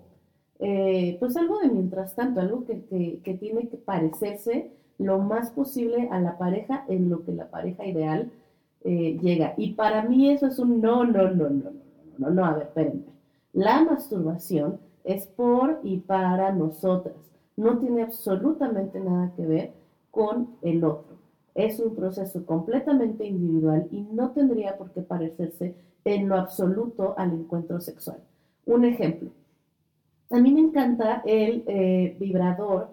eh, 0.59 1.17
pues 1.19 1.37
algo 1.37 1.59
de 1.59 1.69
mientras 1.69 2.15
tanto, 2.15 2.41
algo 2.41 2.65
que, 2.65 2.75
tiene 3.39 3.67
que 3.69 3.77
parecerse 3.77 4.71
lo 4.97 5.19
más 5.19 5.51
posible 5.51 6.09
a 6.11 6.19
la 6.19 6.37
pareja 6.37 6.85
en 6.87 7.09
lo 7.09 7.23
que 7.25 7.31
la 7.33 7.49
pareja 7.49 7.85
ideal 7.85 8.31
eh, 8.83 9.17
llega. 9.21 9.53
Y 9.57 9.73
para 9.73 10.03
mí 10.03 10.29
eso 10.29 10.47
es 10.47 10.59
un 10.59 10.81
no, 10.81 11.05
no, 11.05 11.29
no, 11.31 11.49
no, 11.49 11.49
no, 11.49 11.71
no, 11.71 11.71
no, 12.17 12.29
no, 12.29 12.45
a 12.45 12.53
ver, 12.53 12.63
espérenme. 12.63 13.03
La 13.53 13.83
masturbación 13.83 14.79
es 15.03 15.25
por 15.27 15.79
y 15.83 15.97
para 15.97 16.51
nosotras 16.51 17.15
no 17.55 17.77
tiene 17.79 18.03
absolutamente 18.03 18.99
nada 18.99 19.31
que 19.35 19.45
ver 19.45 19.73
con 20.11 20.49
el 20.61 20.83
otro. 20.83 21.17
Es 21.55 21.79
un 21.79 21.95
proceso 21.95 22.45
completamente 22.45 23.25
individual 23.25 23.87
y 23.91 24.01
no 24.01 24.31
tendría 24.31 24.77
por 24.77 24.91
qué 24.91 25.01
parecerse 25.01 25.75
en 26.05 26.27
lo 26.27 26.35
absoluto 26.35 27.13
al 27.17 27.31
encuentro 27.31 27.79
sexual. 27.79 28.17
Un 28.65 28.85
ejemplo. 28.85 29.29
A 30.31 30.39
mí 30.39 30.51
me 30.51 30.61
encanta 30.61 31.21
el 31.25 31.63
eh, 31.67 32.17
vibrador 32.19 32.89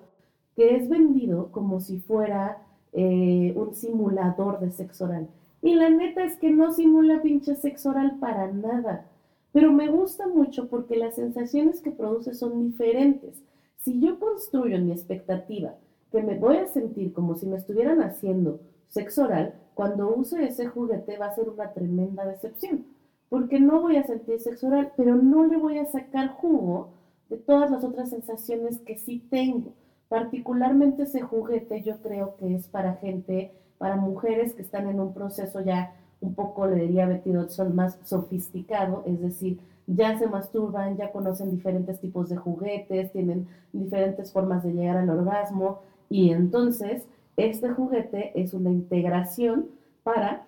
que 0.57 0.77
es 0.77 0.89
vendido 0.89 1.51
como 1.53 1.81
si 1.81 2.01
fuera 2.01 2.59
eh, 2.93 3.55
un 3.57 3.75
simulador 3.75 4.61
de 4.61 4.71
sexo 4.71 5.05
oral. 5.05 5.29
Y 5.63 5.75
la 5.75 5.91
neta 5.91 6.25
es 6.25 6.37
que 6.37 6.51
no 6.51 6.73
simula 6.73 7.23
pinche 7.23 7.55
sexo 7.55 7.91
oral 7.91 8.19
para 8.19 8.51
nada. 8.51 9.07
Pero 9.53 9.73
me 9.73 9.89
gusta 9.89 10.29
mucho 10.29 10.69
porque 10.69 10.97
las 10.97 11.17
sensaciones 11.17 11.81
que 11.81 11.91
produce 11.91 12.35
son 12.35 12.61
diferentes. 12.61 13.43
Si 13.81 13.99
yo 14.01 14.19
construyo 14.19 14.79
mi 14.79 14.93
expectativa 14.93 15.75
que 16.13 16.23
me 16.23 16.39
voy 16.39 16.57
a 16.59 16.69
sentir 16.69 17.13
como 17.13 17.35
si 17.37 17.47
me 17.47 17.57
estuvieran 17.57 18.03
haciendo 18.03 18.61
sexo 18.89 19.25
oral, 19.25 19.55
cuando 19.75 20.15
use 20.15 20.45
ese 20.45 20.67
juguete 20.67 21.17
va 21.19 21.27
a 21.27 21.35
ser 21.35 21.49
una 21.49 21.73
tremenda 21.73 22.27
decepción. 22.27 22.85
porque 23.31 23.61
no 23.61 23.81
voy 23.81 23.97
a 23.97 24.03
sentir 24.05 24.41
sexo 24.41 24.67
oral, 24.67 24.93
pero 24.97 25.15
no 25.15 25.47
le 25.47 25.57
voy 25.57 25.79
a 25.79 25.87
sacar 25.87 26.31
jugo 26.31 26.91
de 27.29 27.37
todas 27.37 27.71
las 27.71 27.85
otras 27.85 28.11
sensaciones 28.11 28.81
que 28.81 28.99
sí 28.99 29.25
tengo. 29.31 29.73
Particularmente 30.09 31.05
ese 31.05 31.21
juguete 31.21 31.83
yo 31.83 31.99
creo 32.03 32.37
que 32.37 32.55
es 32.57 32.67
para 32.67 32.95
gente, 32.97 33.53
para 33.79 33.97
mujeres 33.97 34.55
que 34.55 34.63
están 34.63 34.89
en 34.89 34.99
un 35.01 35.15
proceso 35.15 35.61
ya 35.61 35.95
un 36.21 36.35
poco, 36.35 36.67
le 36.67 36.77
diría 36.83 37.07
Betty 37.07 37.31
Dodson, 37.33 37.75
más 37.75 37.99
sofisticado, 38.03 39.05
es 39.07 39.21
decir, 39.21 39.61
ya 39.97 40.19
se 40.19 40.29
masturban, 40.29 40.97
ya 40.97 41.11
conocen 41.11 41.51
diferentes 41.51 42.01
tipos 42.01 42.29
de 42.29 42.37
juguetes, 42.37 43.13
tienen 43.13 43.49
diferentes 43.73 44.33
formas 44.33 44.63
de 44.63 44.73
llegar 44.73 44.97
al 44.97 45.11
orgasmo 45.11 45.81
y 46.09 46.31
entonces 46.31 47.07
este 47.37 47.71
juguete 47.71 48.33
es 48.41 48.55
una 48.55 48.71
integración 48.71 49.67
para 50.03 50.47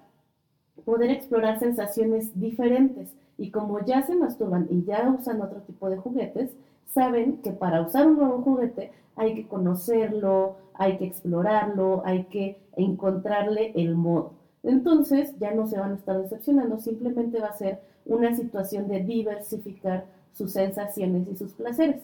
poder 0.84 1.10
explorar 1.10 1.58
sensaciones 1.58 2.38
diferentes. 2.38 3.14
Y 3.38 3.50
como 3.50 3.84
ya 3.84 4.02
se 4.02 4.14
masturban 4.14 4.68
y 4.70 4.84
ya 4.84 5.14
usan 5.18 5.40
otro 5.40 5.60
tipo 5.62 5.90
de 5.90 5.96
juguetes, 5.96 6.50
saben 6.86 7.38
que 7.38 7.50
para 7.50 7.82
usar 7.82 8.06
un 8.06 8.18
nuevo 8.18 8.42
juguete 8.42 8.92
hay 9.16 9.34
que 9.34 9.48
conocerlo, 9.48 10.56
hay 10.74 10.98
que 10.98 11.06
explorarlo, 11.06 12.02
hay 12.04 12.24
que 12.24 12.58
encontrarle 12.76 13.72
el 13.74 13.94
modo. 13.94 14.32
Entonces 14.62 15.34
ya 15.38 15.52
no 15.52 15.66
se 15.66 15.78
van 15.78 15.92
a 15.92 15.96
estar 15.96 16.20
decepcionando, 16.20 16.78
simplemente 16.78 17.40
va 17.40 17.48
a 17.48 17.54
ser 17.54 17.80
una 18.06 18.34
situación 18.34 18.88
de 18.88 19.02
diversificar 19.02 20.06
sus 20.32 20.52
sensaciones 20.52 21.28
y 21.28 21.36
sus 21.36 21.52
placeres. 21.52 22.02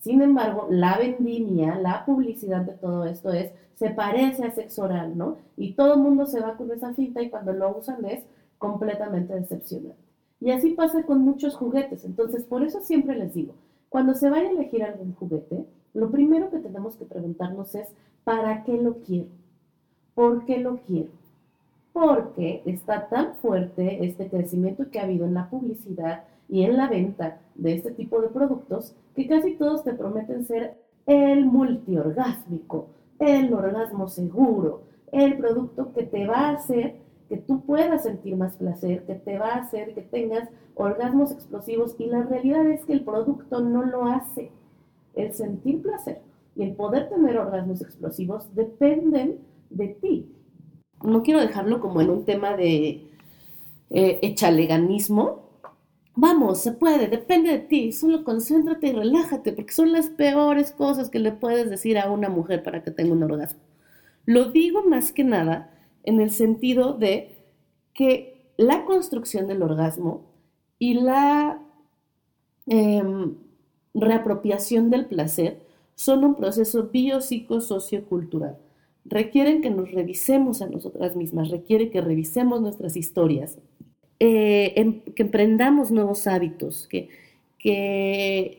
Sin 0.00 0.22
embargo, 0.22 0.68
la 0.70 0.98
vendimia, 0.98 1.76
la 1.76 2.04
publicidad 2.04 2.62
de 2.62 2.74
todo 2.74 3.04
esto 3.06 3.32
es, 3.32 3.50
se 3.74 3.90
parece 3.90 4.44
a 4.44 4.52
sexo 4.52 4.84
oral, 4.84 5.16
¿no? 5.16 5.36
Y 5.56 5.74
todo 5.74 5.94
el 5.94 6.00
mundo 6.00 6.26
se 6.26 6.40
va 6.40 6.56
con 6.56 6.70
esa 6.70 6.94
finta 6.94 7.22
y 7.22 7.30
cuando 7.30 7.52
lo 7.52 7.76
usan 7.76 8.04
es 8.04 8.24
completamente 8.58 9.34
decepcionante. 9.34 9.96
Y 10.40 10.50
así 10.50 10.70
pasa 10.72 11.02
con 11.02 11.20
muchos 11.22 11.56
juguetes. 11.56 12.04
Entonces, 12.04 12.44
por 12.44 12.62
eso 12.62 12.80
siempre 12.80 13.16
les 13.16 13.34
digo, 13.34 13.54
cuando 13.88 14.14
se 14.14 14.30
vaya 14.30 14.48
a 14.48 14.52
elegir 14.52 14.84
algún 14.84 15.14
juguete, 15.14 15.66
lo 15.94 16.10
primero 16.10 16.50
que 16.50 16.58
tenemos 16.58 16.96
que 16.96 17.04
preguntarnos 17.04 17.74
es, 17.74 17.88
¿para 18.24 18.64
qué 18.64 18.76
lo 18.76 18.98
quiero? 18.98 19.28
¿Por 20.14 20.44
qué 20.44 20.58
lo 20.58 20.78
quiero? 20.78 21.10
Porque 21.96 22.60
está 22.66 23.08
tan 23.08 23.36
fuerte 23.36 24.04
este 24.04 24.28
crecimiento 24.28 24.90
que 24.90 25.00
ha 25.00 25.04
habido 25.04 25.24
en 25.24 25.32
la 25.32 25.48
publicidad 25.48 26.24
y 26.46 26.64
en 26.64 26.76
la 26.76 26.90
venta 26.90 27.40
de 27.54 27.72
este 27.72 27.90
tipo 27.90 28.20
de 28.20 28.28
productos 28.28 28.94
que 29.14 29.26
casi 29.26 29.54
todos 29.54 29.82
te 29.82 29.94
prometen 29.94 30.44
ser 30.44 30.76
el 31.06 31.46
multiorgásmico, 31.46 32.88
el 33.18 33.50
orgasmo 33.54 34.08
seguro, 34.08 34.82
el 35.10 35.38
producto 35.38 35.94
que 35.94 36.02
te 36.02 36.26
va 36.26 36.50
a 36.50 36.52
hacer 36.56 36.96
que 37.30 37.38
tú 37.38 37.62
puedas 37.62 38.02
sentir 38.02 38.36
más 38.36 38.58
placer, 38.58 39.06
que 39.06 39.14
te 39.14 39.38
va 39.38 39.54
a 39.54 39.60
hacer 39.60 39.94
que 39.94 40.02
tengas 40.02 40.50
orgasmos 40.74 41.32
explosivos 41.32 41.96
y 41.98 42.08
la 42.08 42.24
realidad 42.24 42.66
es 42.66 42.84
que 42.84 42.92
el 42.92 43.04
producto 43.04 43.60
no 43.60 43.82
lo 43.86 44.04
hace. 44.04 44.52
El 45.14 45.32
sentir 45.32 45.80
placer 45.80 46.20
y 46.56 46.62
el 46.62 46.76
poder 46.76 47.08
tener 47.08 47.38
orgasmos 47.38 47.80
explosivos 47.80 48.54
dependen 48.54 49.38
de 49.70 49.88
ti. 49.88 50.35
No 51.02 51.22
quiero 51.22 51.40
dejarlo 51.40 51.80
como 51.80 52.00
en 52.00 52.10
un 52.10 52.24
tema 52.24 52.56
de 52.56 53.08
eh, 53.90 54.18
echaleganismo, 54.22 55.46
Vamos, 56.18 56.62
se 56.62 56.72
puede, 56.72 57.08
depende 57.08 57.50
de 57.50 57.58
ti, 57.58 57.92
solo 57.92 58.24
concéntrate 58.24 58.86
y 58.86 58.92
relájate, 58.92 59.52
porque 59.52 59.74
son 59.74 59.92
las 59.92 60.08
peores 60.08 60.72
cosas 60.72 61.10
que 61.10 61.18
le 61.18 61.30
puedes 61.30 61.68
decir 61.68 61.98
a 61.98 62.10
una 62.10 62.30
mujer 62.30 62.62
para 62.62 62.82
que 62.82 62.90
tenga 62.90 63.12
un 63.12 63.22
orgasmo. 63.22 63.60
Lo 64.24 64.50
digo 64.50 64.82
más 64.82 65.12
que 65.12 65.24
nada 65.24 65.70
en 66.04 66.22
el 66.22 66.30
sentido 66.30 66.94
de 66.94 67.36
que 67.92 68.50
la 68.56 68.86
construcción 68.86 69.46
del 69.46 69.62
orgasmo 69.62 70.24
y 70.78 70.94
la 70.94 71.60
em, 72.66 73.36
reapropiación 73.92 74.88
del 74.88 75.04
placer 75.06 75.60
son 75.96 76.24
un 76.24 76.34
proceso 76.34 76.88
biopsicosociocultural. 76.90 78.56
Requieren 79.08 79.62
que 79.62 79.70
nos 79.70 79.92
revisemos 79.92 80.62
a 80.62 80.66
nosotras 80.66 81.14
mismas, 81.14 81.50
requiere 81.50 81.90
que 81.90 82.00
revisemos 82.00 82.60
nuestras 82.60 82.96
historias, 82.96 83.58
eh, 84.18 84.72
em, 84.76 85.00
que 85.00 85.22
emprendamos 85.22 85.90
nuevos 85.90 86.26
hábitos, 86.26 86.88
que, 86.88 87.08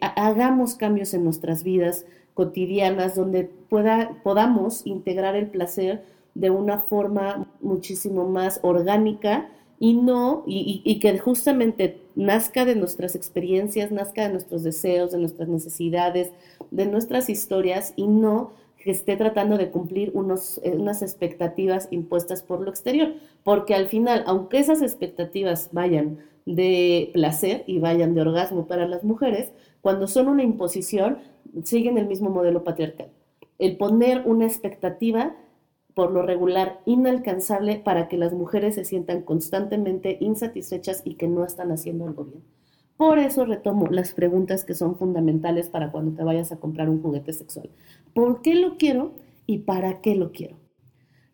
hagamos 0.01 0.75
cambios 0.75 1.13
en 1.13 1.23
nuestras 1.23 1.63
vidas 1.63 2.05
cotidianas 2.33 3.15
donde 3.15 3.45
pueda, 3.45 4.21
podamos 4.21 4.85
integrar 4.85 5.37
el 5.37 5.47
placer 5.47 6.03
de 6.35 6.49
una 6.49 6.79
forma 6.79 7.49
muchísimo 7.61 8.27
más 8.27 8.59
orgánica 8.63 9.49
y 9.79 9.93
no, 9.93 10.43
y, 10.45 10.99
que 10.99 11.17
justamente 11.19 12.01
nazca 12.15 12.65
de 12.65 12.75
nuestras 12.75 13.15
experiencias, 13.15 13.91
nazca 13.91 14.23
de 14.23 14.33
nuestros 14.33 14.63
deseos, 14.63 15.11
de 15.11 15.19
nuestras 15.19 15.47
necesidades, 15.47 16.31
de 16.71 16.85
nuestras 16.85 17.29
historias 17.29 17.93
y 17.95 18.07
no 18.07 18.51
que 18.77 18.91
esté 18.91 19.17
tratando 19.17 19.57
de 19.57 19.69
cumplir 19.69 20.11
unos, 20.13 20.59
eh, 20.63 20.75
unas 20.77 21.01
expectativas 21.01 21.87
impuestas 21.91 22.41
por 22.43 22.61
lo 22.61 22.69
exterior, 22.69 23.13
porque 23.43 23.75
al 23.75 23.87
final, 23.87 24.23
aunque 24.27 24.59
esas 24.59 24.81
expectativas 24.81 25.69
vayan 25.71 26.19
de 26.45 27.09
placer 27.13 27.63
y 27.67 27.79
vayan 27.79 28.13
de 28.13 28.21
orgasmo 28.21 28.67
para 28.67 28.87
las 28.87 29.03
mujeres, 29.03 29.51
cuando 29.81 30.07
son 30.07 30.27
una 30.27 30.43
imposición, 30.43 31.17
siguen 31.63 31.97
el 31.97 32.07
mismo 32.07 32.29
modelo 32.29 32.63
patriarcal. 32.63 33.09
El 33.59 33.77
poner 33.77 34.21
una 34.25 34.45
expectativa 34.45 35.35
por 35.93 36.11
lo 36.11 36.21
regular 36.21 36.79
inalcanzable 36.85 37.79
para 37.79 38.07
que 38.07 38.17
las 38.17 38.31
mujeres 38.31 38.75
se 38.75 38.85
sientan 38.85 39.23
constantemente 39.23 40.17
insatisfechas 40.21 41.01
y 41.03 41.15
que 41.15 41.27
no 41.27 41.43
están 41.43 41.71
haciendo 41.71 42.05
algo 42.05 42.25
bien. 42.25 42.43
Por 42.97 43.19
eso 43.19 43.45
retomo 43.45 43.87
las 43.87 44.13
preguntas 44.13 44.65
que 44.65 44.73
son 44.73 44.97
fundamentales 44.97 45.69
para 45.69 45.91
cuando 45.91 46.11
te 46.13 46.23
vayas 46.23 46.51
a 46.51 46.59
comprar 46.59 46.89
un 46.89 47.01
juguete 47.01 47.31
sexual. 47.31 47.69
¿Por 48.13 48.41
qué 48.41 48.55
lo 48.55 48.77
quiero 48.77 49.13
y 49.45 49.59
para 49.59 50.01
qué 50.01 50.15
lo 50.15 50.31
quiero? 50.31 50.57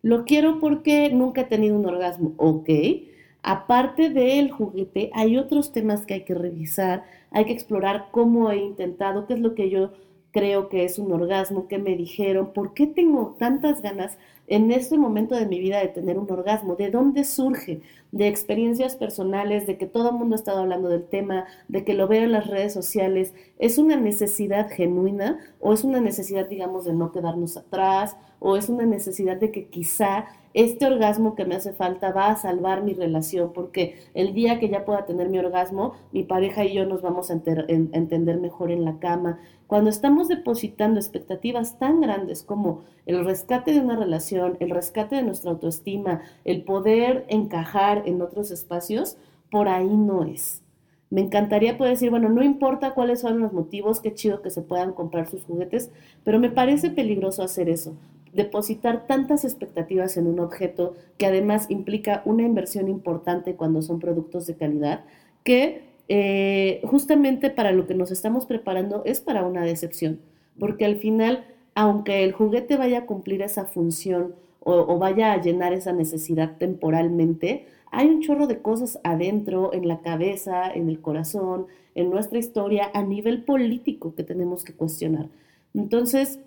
Lo 0.02 0.26
quiero 0.26 0.60
porque 0.60 1.10
nunca 1.10 1.40
he 1.40 1.44
tenido 1.44 1.76
un 1.78 1.86
orgasmo. 1.86 2.34
Ok. 2.36 2.68
Aparte 3.42 4.10
del 4.10 4.50
juguete, 4.50 5.10
hay 5.14 5.38
otros 5.38 5.72
temas 5.72 6.04
que 6.04 6.14
hay 6.14 6.24
que 6.24 6.34
revisar, 6.34 7.04
hay 7.30 7.46
que 7.46 7.52
explorar 7.52 8.08
cómo 8.10 8.50
he 8.50 8.58
intentado, 8.58 9.26
qué 9.26 9.34
es 9.34 9.40
lo 9.40 9.54
que 9.54 9.70
yo 9.70 9.92
creo 10.30 10.68
que 10.68 10.84
es 10.84 10.98
un 10.98 11.12
orgasmo, 11.12 11.68
qué 11.68 11.78
me 11.78 11.96
dijeron, 11.96 12.52
por 12.52 12.74
qué 12.74 12.86
tengo 12.86 13.36
tantas 13.38 13.80
ganas 13.80 14.18
en 14.46 14.70
este 14.70 14.98
momento 14.98 15.34
de 15.34 15.46
mi 15.46 15.58
vida 15.58 15.80
de 15.80 15.88
tener 15.88 16.18
un 16.18 16.30
orgasmo, 16.30 16.76
de 16.76 16.90
dónde 16.90 17.24
surge, 17.24 17.80
de 18.12 18.28
experiencias 18.28 18.96
personales, 18.96 19.66
de 19.66 19.78
que 19.78 19.86
todo 19.86 20.10
el 20.10 20.16
mundo 20.16 20.34
ha 20.34 20.38
estado 20.38 20.60
hablando 20.60 20.88
del 20.88 21.04
tema, 21.04 21.46
de 21.68 21.84
que 21.84 21.94
lo 21.94 22.06
veo 22.08 22.24
en 22.24 22.32
las 22.32 22.46
redes 22.46 22.72
sociales, 22.72 23.34
¿es 23.58 23.78
una 23.78 23.96
necesidad 23.96 24.70
genuina 24.70 25.38
o 25.60 25.72
es 25.72 25.84
una 25.84 26.00
necesidad, 26.00 26.46
digamos, 26.48 26.84
de 26.84 26.92
no 26.92 27.12
quedarnos 27.12 27.56
atrás 27.56 28.16
o 28.38 28.56
es 28.56 28.68
una 28.68 28.84
necesidad 28.84 29.36
de 29.38 29.50
que 29.50 29.66
quizá 29.66 30.26
este 30.54 30.86
orgasmo 30.86 31.34
que 31.34 31.44
me 31.44 31.56
hace 31.56 31.72
falta 31.72 32.12
va 32.12 32.28
a 32.28 32.36
salvar 32.36 32.84
mi 32.84 32.94
relación, 32.94 33.52
porque 33.52 33.96
el 34.14 34.34
día 34.34 34.60
que 34.60 34.68
ya 34.68 34.84
pueda 34.84 35.04
tener 35.04 35.28
mi 35.28 35.38
orgasmo, 35.38 35.94
mi 36.12 36.22
pareja 36.22 36.64
y 36.64 36.74
yo 36.74 36.86
nos 36.86 37.02
vamos 37.02 37.30
a 37.30 37.34
entender 37.34 38.38
mejor 38.38 38.70
en 38.70 38.84
la 38.84 39.00
cama. 39.00 39.40
Cuando 39.66 39.90
estamos 39.90 40.28
depositando 40.28 41.00
expectativas 41.00 41.78
tan 41.78 42.00
grandes 42.00 42.44
como 42.44 42.82
el 43.06 43.24
rescate 43.24 43.72
de 43.72 43.80
una 43.80 43.96
relación, 43.96 44.33
el 44.34 44.70
rescate 44.70 45.16
de 45.16 45.22
nuestra 45.22 45.50
autoestima, 45.50 46.22
el 46.44 46.62
poder 46.62 47.24
encajar 47.28 48.02
en 48.06 48.22
otros 48.22 48.50
espacios, 48.50 49.16
por 49.50 49.68
ahí 49.68 49.88
no 49.88 50.24
es. 50.24 50.62
Me 51.10 51.20
encantaría 51.20 51.78
poder 51.78 51.92
decir, 51.92 52.10
bueno, 52.10 52.28
no 52.28 52.42
importa 52.42 52.92
cuáles 52.94 53.20
son 53.20 53.38
los 53.38 53.52
motivos, 53.52 54.00
qué 54.00 54.14
chido 54.14 54.42
que 54.42 54.50
se 54.50 54.62
puedan 54.62 54.92
comprar 54.92 55.28
sus 55.28 55.44
juguetes, 55.44 55.90
pero 56.24 56.40
me 56.40 56.50
parece 56.50 56.90
peligroso 56.90 57.42
hacer 57.42 57.68
eso, 57.68 57.94
depositar 58.32 59.06
tantas 59.06 59.44
expectativas 59.44 60.16
en 60.16 60.26
un 60.26 60.40
objeto 60.40 60.96
que 61.16 61.26
además 61.26 61.70
implica 61.70 62.22
una 62.24 62.42
inversión 62.42 62.88
importante 62.88 63.54
cuando 63.54 63.80
son 63.80 64.00
productos 64.00 64.46
de 64.46 64.56
calidad, 64.56 65.04
que 65.44 65.94
eh, 66.08 66.82
justamente 66.84 67.48
para 67.48 67.72
lo 67.72 67.86
que 67.86 67.94
nos 67.94 68.10
estamos 68.10 68.46
preparando 68.46 69.02
es 69.04 69.20
para 69.20 69.46
una 69.46 69.62
decepción, 69.62 70.20
porque 70.58 70.84
al 70.84 70.96
final, 70.96 71.44
aunque 71.74 72.24
el 72.24 72.32
juguete 72.32 72.76
vaya 72.76 73.00
a 73.00 73.06
cumplir 73.06 73.42
esa 73.42 73.64
función 73.66 74.34
o, 74.60 74.98
vaya 74.98 75.32
a 75.32 75.40
llenar 75.40 75.72
esa 75.72 75.92
necesidad 75.92 76.56
temporalmente, 76.56 77.66
hay 77.90 78.08
un 78.08 78.22
chorro 78.22 78.46
de 78.46 78.60
cosas 78.60 78.98
adentro, 79.04 79.72
en 79.72 79.86
la 79.86 80.00
cabeza, 80.00 80.70
en 80.72 80.88
el 80.88 81.00
corazón, 81.00 81.66
en 81.94 82.10
nuestra 82.10 82.38
historia, 82.38 82.90
a 82.94 83.02
nivel 83.02 83.44
político 83.44 84.14
que 84.14 84.24
tenemos 84.24 84.64
que 84.64 84.72
cuestionar. 84.72 85.28
Entonces, 85.74 86.40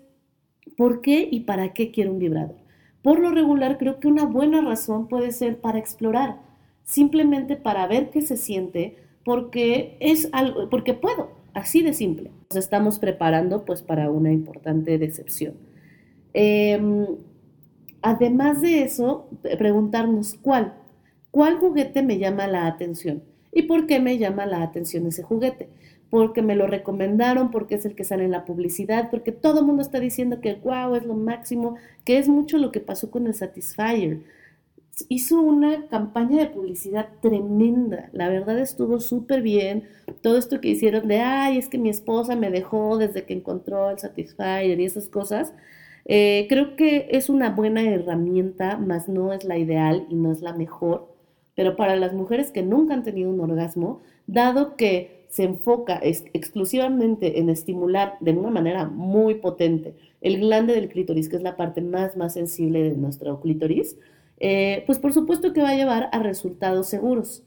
¿por 0.76 1.00
qué 1.00 1.28
y 1.30 1.40
para 1.40 1.72
qué 1.72 1.90
quiero 1.90 2.10
un 2.10 2.18
vibrador? 2.18 2.56
Por 3.02 3.20
lo 3.20 3.30
regular, 3.30 3.78
creo 3.78 4.00
que 4.00 4.08
una 4.08 4.24
buena 4.24 4.60
razón 4.60 5.06
puede 5.06 5.30
ser 5.32 5.60
para 5.60 5.78
explorar, 5.78 6.36
simplemente 6.84 7.56
para 7.56 7.86
ver 7.86 8.10
qué 8.10 8.20
se 8.22 8.36
siente, 8.36 8.96
porque 9.24 9.96
es 10.00 10.28
algo, 10.32 10.68
porque 10.68 10.94
puedo, 10.94 11.30
así 11.54 11.82
de 11.82 11.92
simple. 11.92 12.30
Nos 12.50 12.56
estamos 12.56 12.98
preparando 12.98 13.64
pues 13.64 13.82
para 13.82 14.10
una 14.10 14.32
importante 14.32 14.98
decepción. 14.98 15.54
Em, 16.34 17.06
además 18.02 18.60
de 18.60 18.82
eso, 18.82 19.28
preguntarnos 19.58 20.34
cuál, 20.40 20.74
cuál 21.30 21.56
juguete 21.58 22.02
me 22.02 22.18
llama 22.18 22.46
la 22.46 22.66
atención. 22.66 23.22
¿Y 23.52 23.62
por 23.62 23.86
qué 23.86 24.00
me 24.00 24.18
llama 24.18 24.46
la 24.46 24.62
atención 24.62 25.06
ese 25.06 25.22
juguete? 25.22 25.68
Porque 26.10 26.42
me 26.42 26.54
lo 26.54 26.66
recomendaron, 26.66 27.50
porque 27.50 27.74
es 27.74 27.84
el 27.84 27.94
que 27.94 28.04
sale 28.04 28.24
en 28.24 28.30
la 28.30 28.44
publicidad, 28.44 29.10
porque 29.10 29.32
todo 29.32 29.60
el 29.60 29.66
mundo 29.66 29.82
está 29.82 30.00
diciendo 30.00 30.40
que 30.40 30.54
wow, 30.54 30.94
es 30.94 31.04
lo 31.04 31.14
máximo, 31.14 31.76
que 32.04 32.18
es 32.18 32.28
mucho 32.28 32.58
lo 32.58 32.72
que 32.72 32.80
pasó 32.80 33.10
con 33.10 33.26
el 33.26 33.34
Satisfyer. 33.34 34.20
Hizo 35.08 35.40
una 35.40 35.86
campaña 35.86 36.38
de 36.38 36.46
publicidad 36.46 37.08
tremenda, 37.20 38.08
la 38.12 38.28
verdad 38.28 38.58
estuvo 38.58 39.00
súper 39.00 39.42
bien. 39.42 39.84
Todo 40.22 40.38
esto 40.38 40.60
que 40.60 40.68
hicieron 40.68 41.06
de, 41.08 41.20
ay, 41.20 41.58
es 41.58 41.68
que 41.68 41.78
mi 41.78 41.88
esposa 41.88 42.36
me 42.36 42.50
dejó 42.50 42.98
desde 42.98 43.24
que 43.24 43.34
encontró 43.34 43.90
el 43.90 43.98
Satisfyer 43.98 44.80
y 44.80 44.84
esas 44.84 45.08
cosas, 45.08 45.52
eh, 46.04 46.46
creo 46.48 46.74
que 46.74 47.08
es 47.10 47.28
una 47.28 47.50
buena 47.50 47.82
herramienta, 47.82 48.78
más 48.78 49.08
no 49.08 49.32
es 49.32 49.44
la 49.44 49.58
ideal 49.58 50.06
y 50.08 50.14
no 50.14 50.32
es 50.32 50.40
la 50.40 50.54
mejor, 50.54 51.14
pero 51.54 51.76
para 51.76 51.96
las 51.96 52.14
mujeres 52.14 52.50
que 52.50 52.62
nunca 52.62 52.94
han 52.94 53.04
tenido 53.04 53.30
un 53.30 53.40
orgasmo, 53.40 54.00
dado 54.26 54.76
que 54.76 55.26
se 55.28 55.44
enfoca 55.44 56.00
exclusivamente 56.02 57.38
en 57.38 57.50
estimular 57.50 58.16
de 58.20 58.32
una 58.32 58.50
manera 58.50 58.86
muy 58.86 59.34
potente 59.34 59.94
el 60.20 60.40
glande 60.40 60.74
del 60.74 60.88
clítoris, 60.88 61.28
que 61.28 61.36
es 61.36 61.42
la 61.42 61.56
parte 61.56 61.80
más, 61.80 62.16
más 62.16 62.34
sensible 62.34 62.82
de 62.82 62.96
nuestro 62.96 63.40
clítoris, 63.40 63.96
eh, 64.40 64.84
pues 64.86 64.98
por 64.98 65.12
supuesto 65.12 65.52
que 65.52 65.62
va 65.62 65.70
a 65.70 65.76
llevar 65.76 66.08
a 66.12 66.18
resultados 66.20 66.88
seguros. 66.88 67.42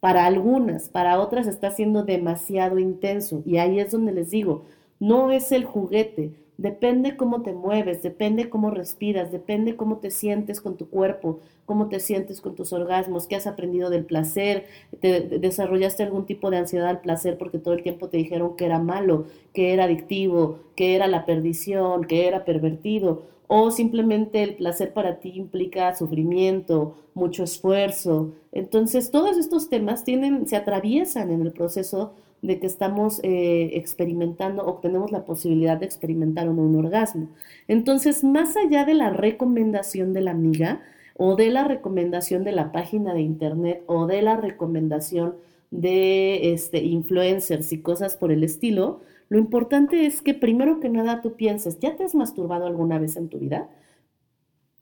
Para 0.00 0.26
algunas, 0.26 0.88
para 0.88 1.18
otras 1.20 1.46
está 1.46 1.70
siendo 1.70 2.04
demasiado 2.04 2.78
intenso. 2.78 3.42
Y 3.44 3.56
ahí 3.56 3.80
es 3.80 3.90
donde 3.92 4.12
les 4.12 4.30
digo, 4.30 4.64
no 5.00 5.32
es 5.32 5.52
el 5.52 5.64
juguete, 5.64 6.34
Depende 6.58 7.18
cómo 7.18 7.42
te 7.42 7.52
mueves, 7.52 8.02
depende 8.02 8.48
cómo 8.48 8.70
respiras, 8.70 9.30
depende 9.30 9.76
cómo 9.76 9.98
te 9.98 10.10
sientes 10.10 10.62
con 10.62 10.78
tu 10.78 10.88
cuerpo, 10.88 11.40
cómo 11.66 11.90
te 11.90 12.00
sientes 12.00 12.40
con 12.40 12.54
tus 12.54 12.72
orgasmos, 12.72 13.26
qué 13.26 13.36
has 13.36 13.46
aprendido 13.46 13.90
del 13.90 14.06
placer, 14.06 14.64
te 15.00 15.20
desarrollaste 15.20 16.02
algún 16.02 16.24
tipo 16.24 16.50
de 16.50 16.56
ansiedad 16.56 16.88
al 16.88 17.02
placer 17.02 17.36
porque 17.36 17.58
todo 17.58 17.74
el 17.74 17.82
tiempo 17.82 18.08
te 18.08 18.16
dijeron 18.16 18.56
que 18.56 18.64
era 18.64 18.78
malo, 18.78 19.26
que 19.52 19.74
era 19.74 19.84
adictivo, 19.84 20.60
que 20.76 20.94
era 20.94 21.08
la 21.08 21.26
perdición, 21.26 22.04
que 22.04 22.26
era 22.26 22.46
pervertido, 22.46 23.24
o 23.48 23.70
simplemente 23.70 24.42
el 24.42 24.54
placer 24.56 24.92
para 24.92 25.20
ti 25.20 25.32
implica 25.34 25.94
sufrimiento, 25.94 26.96
mucho 27.14 27.44
esfuerzo. 27.44 28.32
Entonces, 28.52 29.10
todos 29.10 29.36
estos 29.36 29.68
temas 29.68 30.04
tienen, 30.04 30.46
se 30.46 30.56
atraviesan 30.56 31.30
en 31.30 31.42
el 31.42 31.52
proceso 31.52 32.12
de 32.42 32.58
que 32.58 32.66
estamos 32.66 33.20
eh, 33.22 33.70
experimentando 33.74 34.64
o 34.66 34.74
tenemos 34.74 35.10
la 35.10 35.24
posibilidad 35.24 35.78
de 35.78 35.86
experimentar 35.86 36.48
un, 36.48 36.58
un 36.58 36.76
orgasmo. 36.76 37.28
Entonces, 37.68 38.24
más 38.24 38.56
allá 38.56 38.84
de 38.84 38.94
la 38.94 39.10
recomendación 39.10 40.12
de 40.12 40.20
la 40.20 40.32
amiga 40.32 40.82
o 41.16 41.34
de 41.34 41.50
la 41.50 41.64
recomendación 41.64 42.44
de 42.44 42.52
la 42.52 42.72
página 42.72 43.14
de 43.14 43.22
internet 43.22 43.82
o 43.86 44.06
de 44.06 44.22
la 44.22 44.36
recomendación 44.36 45.34
de 45.70 46.52
este, 46.52 46.78
influencers 46.84 47.72
y 47.72 47.80
cosas 47.80 48.16
por 48.16 48.32
el 48.32 48.44
estilo, 48.44 49.00
lo 49.28 49.38
importante 49.38 50.06
es 50.06 50.22
que 50.22 50.34
primero 50.34 50.80
que 50.80 50.88
nada 50.88 51.20
tú 51.20 51.34
pienses, 51.34 51.78
¿ya 51.80 51.96
te 51.96 52.04
has 52.04 52.14
masturbado 52.14 52.66
alguna 52.66 52.98
vez 52.98 53.16
en 53.16 53.28
tu 53.28 53.38
vida? 53.38 53.68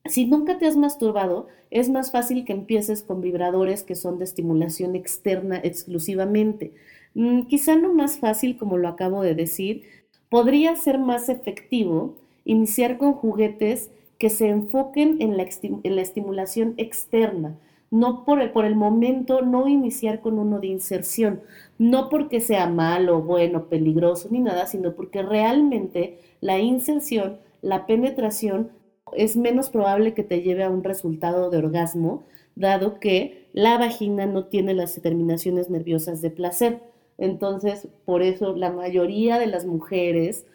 Si 0.07 0.27
nunca 0.27 0.59
te 0.59 0.67
has 0.67 0.77
masturbado, 0.77 1.47
es 1.71 1.89
más 1.89 2.13
fácil 2.13 2.45
que 2.45 2.53
empieces 2.53 3.03
con 3.03 3.23
vibradores 3.23 3.83
que 3.83 3.95
son 3.95 4.19
de 4.19 4.25
estimulación 4.25 4.97
externa 4.97 5.59
exclusivamente. 5.63 6.75
Mm, 7.15 7.43
quizá 7.43 7.77
no 7.77 7.95
más 7.95 8.19
fácil 8.19 8.59
como 8.59 8.77
lo 8.77 8.89
acabo 8.89 9.23
de 9.23 9.35
decir, 9.35 9.85
podría 10.29 10.77
ser 10.77 10.99
más 10.99 11.29
efectivo 11.31 12.17
iniciar 12.45 12.99
con 12.99 13.15
juguetes 13.15 13.91
que 14.19 14.31
se 14.31 14.49
enfoquen 14.49 15.21
en 15.21 15.37
la, 15.37 16.03
estimulación 16.03 16.75
externa, 16.77 17.57
no 17.95 18.25
por 18.25 18.41
el, 18.41 18.51
por 18.51 18.65
el, 18.65 18.75
momento 18.75 19.43
no 19.43 19.69
iniciar 19.69 20.21
con 20.21 20.41
uno 20.41 20.59
de 20.59 20.67
inserción, 20.67 21.43
no 21.79 22.09
porque 22.09 22.41
sea 22.41 22.69
malo, 22.69 23.23
bueno, 23.23 23.69
peligroso 23.69 24.27
ni 24.33 24.41
nada, 24.41 24.67
sino 24.67 24.95
porque 24.97 25.23
realmente 25.23 26.19
la 26.41 26.59
inserción, 26.59 27.39
la 27.63 27.87
penetración 27.87 28.71
es 29.13 29.37
menos 29.37 29.71
probable 29.71 30.13
que 30.13 30.25
te 30.25 30.43
lleve 30.43 30.65
a 30.65 30.71
un 30.71 30.83
resultado 30.83 31.51
de 31.51 31.59
orgasmo, 31.59 32.25
dado 32.57 32.99
que 32.99 33.47
la 33.53 33.79
vagina 33.79 34.27
no 34.27 34.47
tiene 34.47 34.75
las 34.75 35.01
terminaciones 35.01 35.71
nerviosas 35.71 36.21
de 36.21 36.31
placer. 36.31 36.81
Entonces, 37.17 37.87
por 38.05 38.23
eso 38.23 38.57
la 38.57 38.73
mayoría 38.73 39.39
de 39.39 39.47
las 39.47 39.67
mujeres 39.67 40.47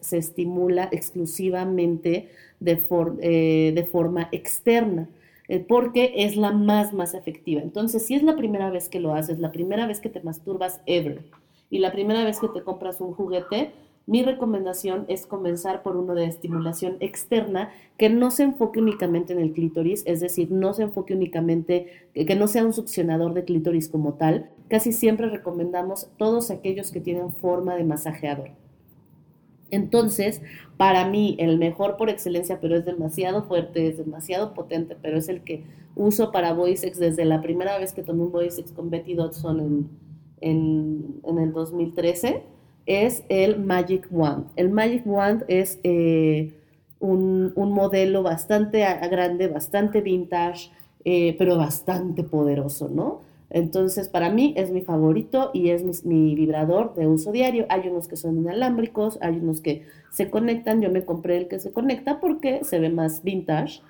se 0.00 0.18
estimula 0.18 0.88
exclusivamente 0.92 2.28
de, 2.60 2.80
eh, 3.20 3.72
de 3.74 3.84
forma 3.84 4.28
externa, 4.30 5.08
eh, 5.48 5.60
porque 5.60 6.12
es 6.16 6.36
la 6.36 6.52
más, 6.52 6.92
más 6.92 7.14
efectiva. 7.14 7.60
Entonces, 7.62 8.06
si 8.06 8.14
es 8.14 8.22
la 8.22 8.36
primera 8.36 8.70
vez 8.70 8.88
que 8.88 9.00
lo 9.00 9.14
haces, 9.14 9.38
la 9.38 9.52
primera 9.52 9.86
vez 9.86 10.00
que 10.00 10.08
te 10.08 10.22
masturbas 10.22 10.80
ever, 10.86 11.24
y 11.70 11.78
la 11.78 11.92
primera 11.92 12.24
vez 12.24 12.38
que 12.38 12.48
te 12.48 12.62
compras 12.62 13.00
un 13.00 13.12
juguete, 13.12 13.72
mi 14.06 14.22
recomendación 14.22 15.06
es 15.08 15.24
comenzar 15.26 15.82
por 15.82 15.96
uno 15.96 16.14
de 16.14 16.26
estimulación 16.26 16.98
externa 17.00 17.72
que 17.96 18.10
no 18.10 18.30
se 18.30 18.42
enfoque 18.42 18.80
únicamente 18.80 19.32
en 19.32 19.40
el 19.40 19.52
clítoris, 19.52 20.02
es 20.06 20.20
decir, 20.20 20.50
no 20.50 20.74
se 20.74 20.82
enfoque 20.82 21.14
únicamente, 21.14 22.08
que 22.12 22.34
no 22.36 22.46
sea 22.46 22.66
un 22.66 22.74
succionador 22.74 23.32
de 23.32 23.44
clítoris 23.44 23.88
como 23.88 24.14
tal. 24.14 24.50
Casi 24.68 24.92
siempre 24.92 25.30
recomendamos 25.30 26.10
todos 26.18 26.50
aquellos 26.50 26.92
que 26.92 27.00
tienen 27.00 27.32
forma 27.32 27.76
de 27.76 27.84
masajeador. 27.84 28.50
Entonces, 29.74 30.42
para 30.76 31.08
mí, 31.08 31.36
el 31.38 31.58
mejor 31.58 31.96
por 31.96 32.10
excelencia, 32.10 32.58
pero 32.60 32.76
es 32.76 32.84
demasiado 32.84 33.44
fuerte, 33.44 33.88
es 33.88 33.98
demasiado 33.98 34.54
potente, 34.54 34.96
pero 35.00 35.18
es 35.18 35.28
el 35.28 35.42
que 35.42 35.64
uso 35.94 36.32
para 36.32 36.52
VoiceX 36.52 36.98
desde 36.98 37.24
la 37.24 37.40
primera 37.40 37.78
vez 37.78 37.92
que 37.92 38.02
tomé 38.02 38.22
un 38.22 38.32
VoiceX 38.32 38.72
con 38.72 38.90
Betty 38.90 39.14
Dodson 39.14 39.60
en, 39.60 39.88
en, 40.40 41.20
en 41.24 41.38
el 41.38 41.52
2013 41.52 42.42
es 42.86 43.24
el 43.28 43.60
Magic 43.60 44.08
Wand. 44.10 44.46
El 44.56 44.70
Magic 44.70 45.02
Wand 45.06 45.44
es 45.48 45.80
eh, 45.82 46.52
un, 47.00 47.52
modelo 47.54 48.22
bastante 48.22 48.84
grande, 49.10 49.48
bastante 49.48 50.00
vintage, 50.00 50.70
eh, 51.04 51.34
pero 51.38 51.56
bastante 51.56 52.22
poderoso, 52.24 52.88
¿no? 52.88 53.20
Entonces, 53.50 54.08
para 54.08 54.30
mí 54.30 54.54
es 54.56 54.70
mi 54.70 54.82
favorito 54.82 55.50
y 55.52 55.70
es 55.70 56.04
mi, 56.04 56.34
vibrador 56.34 56.94
de 56.94 57.06
uso 57.06 57.32
diario. 57.32 57.66
Hay 57.68 57.88
unos 57.88 58.08
que 58.08 58.16
son 58.16 58.38
inalámbricos, 58.38 59.18
hay 59.20 59.36
unos 59.36 59.60
que 59.60 59.84
se 60.10 60.30
conectan. 60.30 60.80
Yo 60.80 60.90
me 60.90 61.04
compré 61.04 61.36
el 61.36 61.48
que 61.48 61.60
se 61.60 61.72
conecta 61.72 62.20
porque 62.20 62.64
se 62.64 62.78
ve 62.80 62.90
más 62.90 63.22
vintage, 63.22 63.80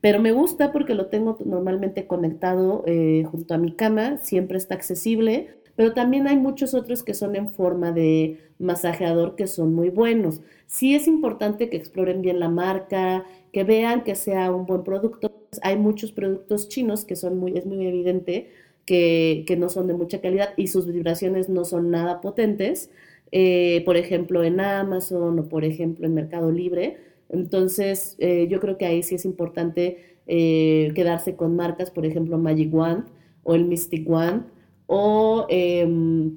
pero 0.00 0.20
me 0.20 0.32
gusta 0.32 0.72
porque 0.72 0.94
lo 0.94 1.06
tengo 1.06 1.38
normalmente 1.44 2.06
conectado 2.06 2.82
eh, 2.86 3.24
junto 3.30 3.54
a 3.54 3.58
mi 3.58 3.72
cama, 3.72 4.18
siempre 4.18 4.58
está 4.58 4.74
accesible 4.74 5.62
pero 5.76 5.94
también 5.94 6.26
hay 6.26 6.36
muchos 6.36 6.74
otros 6.74 7.02
que 7.02 7.14
son 7.14 7.36
en 7.36 7.50
forma 7.52 7.92
de 7.92 8.38
masajeador 8.58 9.36
que 9.36 9.46
son 9.46 9.74
muy 9.74 9.88
buenos. 9.88 10.40
Sí 10.66 10.94
es 10.94 11.08
importante 11.08 11.70
que 11.70 11.76
exploren 11.76 12.22
bien 12.22 12.40
la 12.40 12.48
marca, 12.48 13.24
que 13.52 13.64
vean 13.64 14.04
que 14.04 14.14
sea 14.14 14.52
un 14.52 14.66
buen 14.66 14.84
producto. 14.84 15.32
Hay 15.62 15.76
muchos 15.76 16.12
productos 16.12 16.68
chinos 16.68 17.04
que 17.04 17.16
son 17.16 17.38
muy, 17.38 17.56
es 17.56 17.66
muy 17.66 17.86
evidente 17.86 18.50
que, 18.86 19.44
no 19.58 19.68
son 19.68 19.86
de 19.86 19.94
mucha 19.94 20.20
calidad 20.20 20.50
y 20.56 20.68
sus 20.68 20.86
vibraciones 20.86 21.48
no 21.48 21.64
son 21.64 21.90
nada 21.90 22.20
potentes. 22.20 22.90
Eh, 23.32 23.82
por 23.84 23.96
ejemplo, 23.96 24.44
en 24.44 24.60
Amazon 24.60 25.38
o 25.38 25.48
por 25.48 25.64
ejemplo 25.64 26.06
en 26.06 26.14
Mercado 26.14 26.50
Libre. 26.50 26.98
Entonces, 27.30 28.16
eh, 28.18 28.46
yo 28.50 28.60
creo 28.60 28.76
que 28.76 28.86
ahí 28.86 29.02
sí 29.02 29.14
es 29.14 29.24
importante 29.24 30.16
eh, 30.26 30.92
quedarse 30.94 31.34
con 31.34 31.56
marcas, 31.56 31.90
por 31.90 32.06
ejemplo, 32.06 32.38
Magic 32.38 32.72
Wand 32.72 33.06
o 33.42 33.54
el 33.54 33.64
Mystic 33.64 34.08
Wand 34.08 34.44
o, 34.86 35.46
em, 35.48 36.36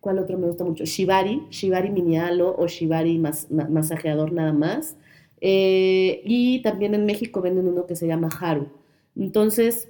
¿cuál 0.00 0.18
otro 0.18 0.38
me 0.38 0.46
gusta 0.46 0.64
mucho? 0.64 0.84
Shibari, 0.84 1.42
Shibari 1.50 1.90
Minialo 1.90 2.54
o 2.58 2.66
Shibari 2.66 3.18
masajeador 3.18 4.32
nada 4.32 4.52
más. 4.52 4.96
Eh, 5.40 6.22
y 6.24 6.62
también 6.62 6.94
en 6.94 7.06
México 7.06 7.40
venden 7.40 7.68
uno 7.68 7.86
que 7.86 7.96
se 7.96 8.06
llama 8.06 8.28
Haru. 8.40 8.68
Entonces, 9.16 9.88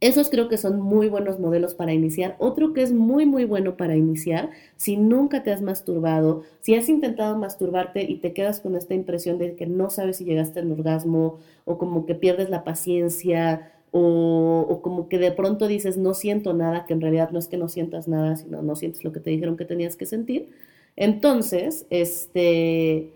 esos 0.00 0.30
creo 0.30 0.48
que 0.48 0.56
son 0.56 0.80
muy 0.80 1.08
buenos 1.08 1.38
modelos 1.38 1.74
para 1.74 1.92
iniciar. 1.92 2.36
Otro 2.38 2.72
que 2.72 2.82
es 2.82 2.92
muy, 2.92 3.26
muy 3.26 3.44
bueno 3.44 3.76
para 3.76 3.96
iniciar, 3.96 4.50
si 4.76 4.96
nunca 4.96 5.42
te 5.42 5.52
has 5.52 5.60
masturbado, 5.60 6.42
si 6.62 6.74
has 6.74 6.88
intentado 6.88 7.36
masturbarte 7.36 8.02
y 8.02 8.16
te 8.16 8.32
quedas 8.32 8.60
con 8.60 8.76
esta 8.76 8.94
impresión 8.94 9.38
de 9.38 9.54
que 9.56 9.66
no 9.66 9.90
sabes 9.90 10.16
si 10.16 10.24
llegaste 10.24 10.60
al 10.60 10.72
orgasmo 10.72 11.38
o 11.66 11.76
como 11.76 12.06
que 12.06 12.14
pierdes 12.14 12.48
la 12.48 12.64
paciencia 12.64 13.72
o, 13.92 14.80
como 14.82 15.08
que 15.08 15.18
de 15.18 15.32
pronto 15.32 15.66
dices 15.68 15.96
no 15.96 16.14
siento 16.14 16.54
nada, 16.54 16.86
que 16.86 16.94
en 16.94 17.00
realidad 17.00 17.30
no 17.30 17.38
es 17.38 17.48
que 17.48 17.56
no 17.56 17.68
sientas 17.68 18.08
nada, 18.08 18.36
sino 18.36 18.62
no 18.62 18.76
sientes 18.76 19.04
lo 19.04 19.12
que 19.12 19.20
te 19.20 19.30
dijeron 19.30 19.56
que 19.56 19.64
tenías 19.64 19.96
que 19.96 20.06
sentir. 20.06 20.48
Entonces, 20.96 21.86
este, 21.90 23.12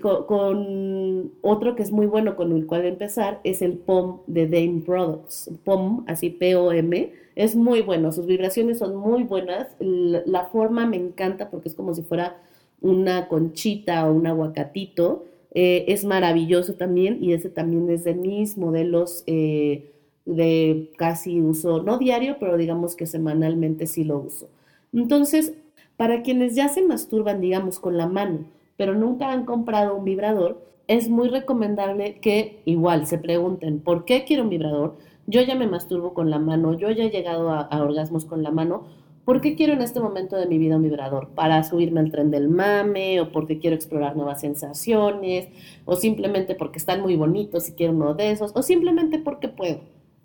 con, 0.00 1.32
otro 1.42 1.74
que 1.74 1.82
es 1.82 1.92
muy 1.92 2.06
bueno 2.06 2.34
con 2.34 2.52
el 2.52 2.66
cual 2.66 2.86
empezar 2.86 3.40
es 3.44 3.60
el 3.60 3.72
POM 3.72 4.20
de 4.26 4.46
Dame 4.46 4.82
Products. 4.84 5.50
POM, 5.64 6.04
así 6.06 6.30
P-O-M, 6.30 7.12
es 7.34 7.54
muy 7.54 7.82
bueno, 7.82 8.12
sus 8.12 8.26
vibraciones 8.26 8.78
son 8.78 8.96
muy 8.96 9.24
buenas, 9.24 9.68
la 9.80 10.46
forma 10.46 10.86
me 10.86 10.96
encanta 10.96 11.50
porque 11.50 11.68
es 11.68 11.74
como 11.74 11.94
si 11.94 12.02
fuera 12.02 12.38
una 12.80 13.28
conchita 13.28 14.08
o 14.08 14.14
un 14.14 14.26
aguacatito 14.26 15.24
eh, 15.54 15.84
es 15.88 16.04
maravilloso 16.04 16.74
también 16.74 17.22
y 17.22 17.32
ese 17.32 17.48
también 17.48 17.88
es 17.88 18.02
de 18.04 18.14
mis 18.14 18.56
modelos 18.58 19.22
eh, 19.26 19.92
de 20.24 20.90
casi 20.96 21.40
uso, 21.40 21.82
no 21.82 21.98
diario, 21.98 22.36
pero 22.40 22.56
digamos 22.56 22.96
que 22.96 23.06
semanalmente 23.06 23.86
sí 23.86 24.04
lo 24.04 24.18
uso. 24.18 24.48
Entonces, 24.92 25.52
para 25.96 26.22
quienes 26.22 26.56
ya 26.56 26.68
se 26.68 26.82
masturban, 26.82 27.40
digamos, 27.40 27.78
con 27.78 27.96
la 27.96 28.08
mano, 28.08 28.46
pero 28.76 28.94
nunca 28.94 29.32
han 29.32 29.44
comprado 29.44 29.96
un 29.96 30.04
vibrador, 30.04 30.64
es 30.86 31.08
muy 31.08 31.28
recomendable 31.28 32.20
que 32.20 32.60
igual 32.64 33.06
se 33.06 33.18
pregunten, 33.18 33.80
¿por 33.80 34.04
qué 34.04 34.24
quiero 34.24 34.42
un 34.42 34.50
vibrador? 34.50 34.96
Yo 35.26 35.40
ya 35.42 35.54
me 35.54 35.66
masturbo 35.66 36.12
con 36.12 36.30
la 36.30 36.38
mano, 36.38 36.74
yo 36.74 36.90
ya 36.90 37.04
he 37.04 37.10
llegado 37.10 37.50
a, 37.50 37.68
orgasmos 37.82 38.26
con 38.26 38.42
la 38.42 38.50
mano, 38.50 38.84
¿por 39.24 39.40
qué 39.40 39.54
quiero 39.54 39.72
en 39.72 39.80
este 39.80 40.00
momento 40.00 40.36
de 40.36 40.46
mi 40.46 40.58
vida 40.58 40.76
un 40.76 40.82
vibrador? 40.82 41.28
¿Para 41.28 41.64
subirme 41.64 42.00
al 42.00 42.10
tren 42.10 42.30
del 42.30 42.48
mame 42.48 43.20
o 43.20 43.32
porque 43.32 43.58
quiero 43.58 43.74
explorar 43.74 44.16
nuevas 44.16 44.42
sensaciones 44.42 45.48
o 45.86 45.96
simplemente 45.96 46.54
porque 46.54 46.78
están 46.78 47.00
muy 47.00 47.16
bonitos 47.16 47.68
y 47.68 47.72
quiero 47.72 47.94
uno 47.94 48.14
de 48.14 48.32
esos 48.32 48.52
o 48.54 48.62
simplemente 48.62 49.18
porque 49.18 49.48
puedo? 49.48 49.80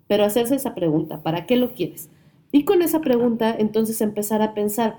Pero 0.06 0.24
hacerse 0.24 0.56
esa 0.56 0.74
pregunta, 0.74 1.22
¿para 1.22 1.46
qué 1.46 1.56
lo 1.56 1.72
quieres? 1.72 2.10
Y 2.52 2.64
con 2.64 2.82
esa 2.82 3.00
pregunta 3.00 3.54
entonces 3.56 4.00
empezar 4.02 4.42
a 4.42 4.52
pensar, 4.52 4.98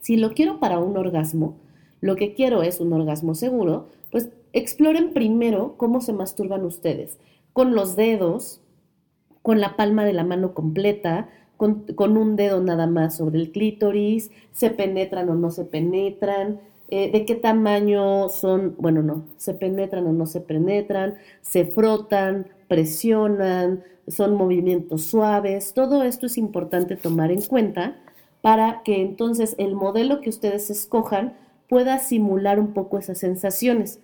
si 0.00 0.16
lo 0.16 0.32
quiero 0.32 0.58
para 0.58 0.80
un 0.80 0.96
orgasmo, 0.96 1.56
lo 2.00 2.16
que 2.16 2.34
quiero 2.34 2.62
es 2.62 2.80
un 2.80 2.92
orgasmo 2.92 3.34
seguro, 3.34 3.88
pues 4.10 4.30
exploren 4.52 5.12
primero 5.12 5.74
cómo 5.76 6.00
se 6.00 6.12
masturban 6.12 6.64
ustedes, 6.64 7.18
con 7.52 7.74
los 7.74 7.96
dedos, 7.96 8.60
con 9.42 9.60
la 9.60 9.76
palma 9.76 10.04
de 10.04 10.12
la 10.12 10.24
mano 10.24 10.54
completa, 10.54 11.28
con, 11.56 12.16
un 12.16 12.36
dedo 12.36 12.62
nada 12.62 12.86
más 12.86 13.16
sobre 13.16 13.38
el 13.38 13.52
clítoris, 13.52 14.30
se 14.52 14.70
penetran 14.70 15.28
o 15.28 15.34
no 15.34 15.50
se 15.50 15.66
penetran, 15.66 16.58
eh, 16.88 17.10
de 17.12 17.26
qué 17.26 17.34
tamaño 17.34 18.30
son, 18.30 18.74
bueno, 18.78 19.02
no, 19.02 19.24
se 19.36 19.52
penetran 19.52 20.06
o 20.06 20.12
no 20.12 20.24
se 20.24 20.40
penetran, 20.40 21.16
se 21.42 21.66
frotan, 21.66 22.46
presionan, 22.66 23.84
son 24.08 24.36
movimientos 24.36 25.04
suaves, 25.04 25.74
todo 25.74 26.02
esto 26.02 26.26
es 26.26 26.38
importante 26.38 26.96
tomar 26.96 27.30
en 27.30 27.42
cuenta 27.42 27.98
para 28.40 28.82
que 28.82 29.02
entonces 29.02 29.54
el 29.58 29.74
modelo 29.74 30.22
que 30.22 30.30
ustedes 30.30 30.70
escojan 30.70 31.34
pueda 31.70 32.00
simular 32.00 32.58
un 32.58 32.74
poco 32.74 32.98
esas 32.98 33.18
sensaciones. 33.18 34.00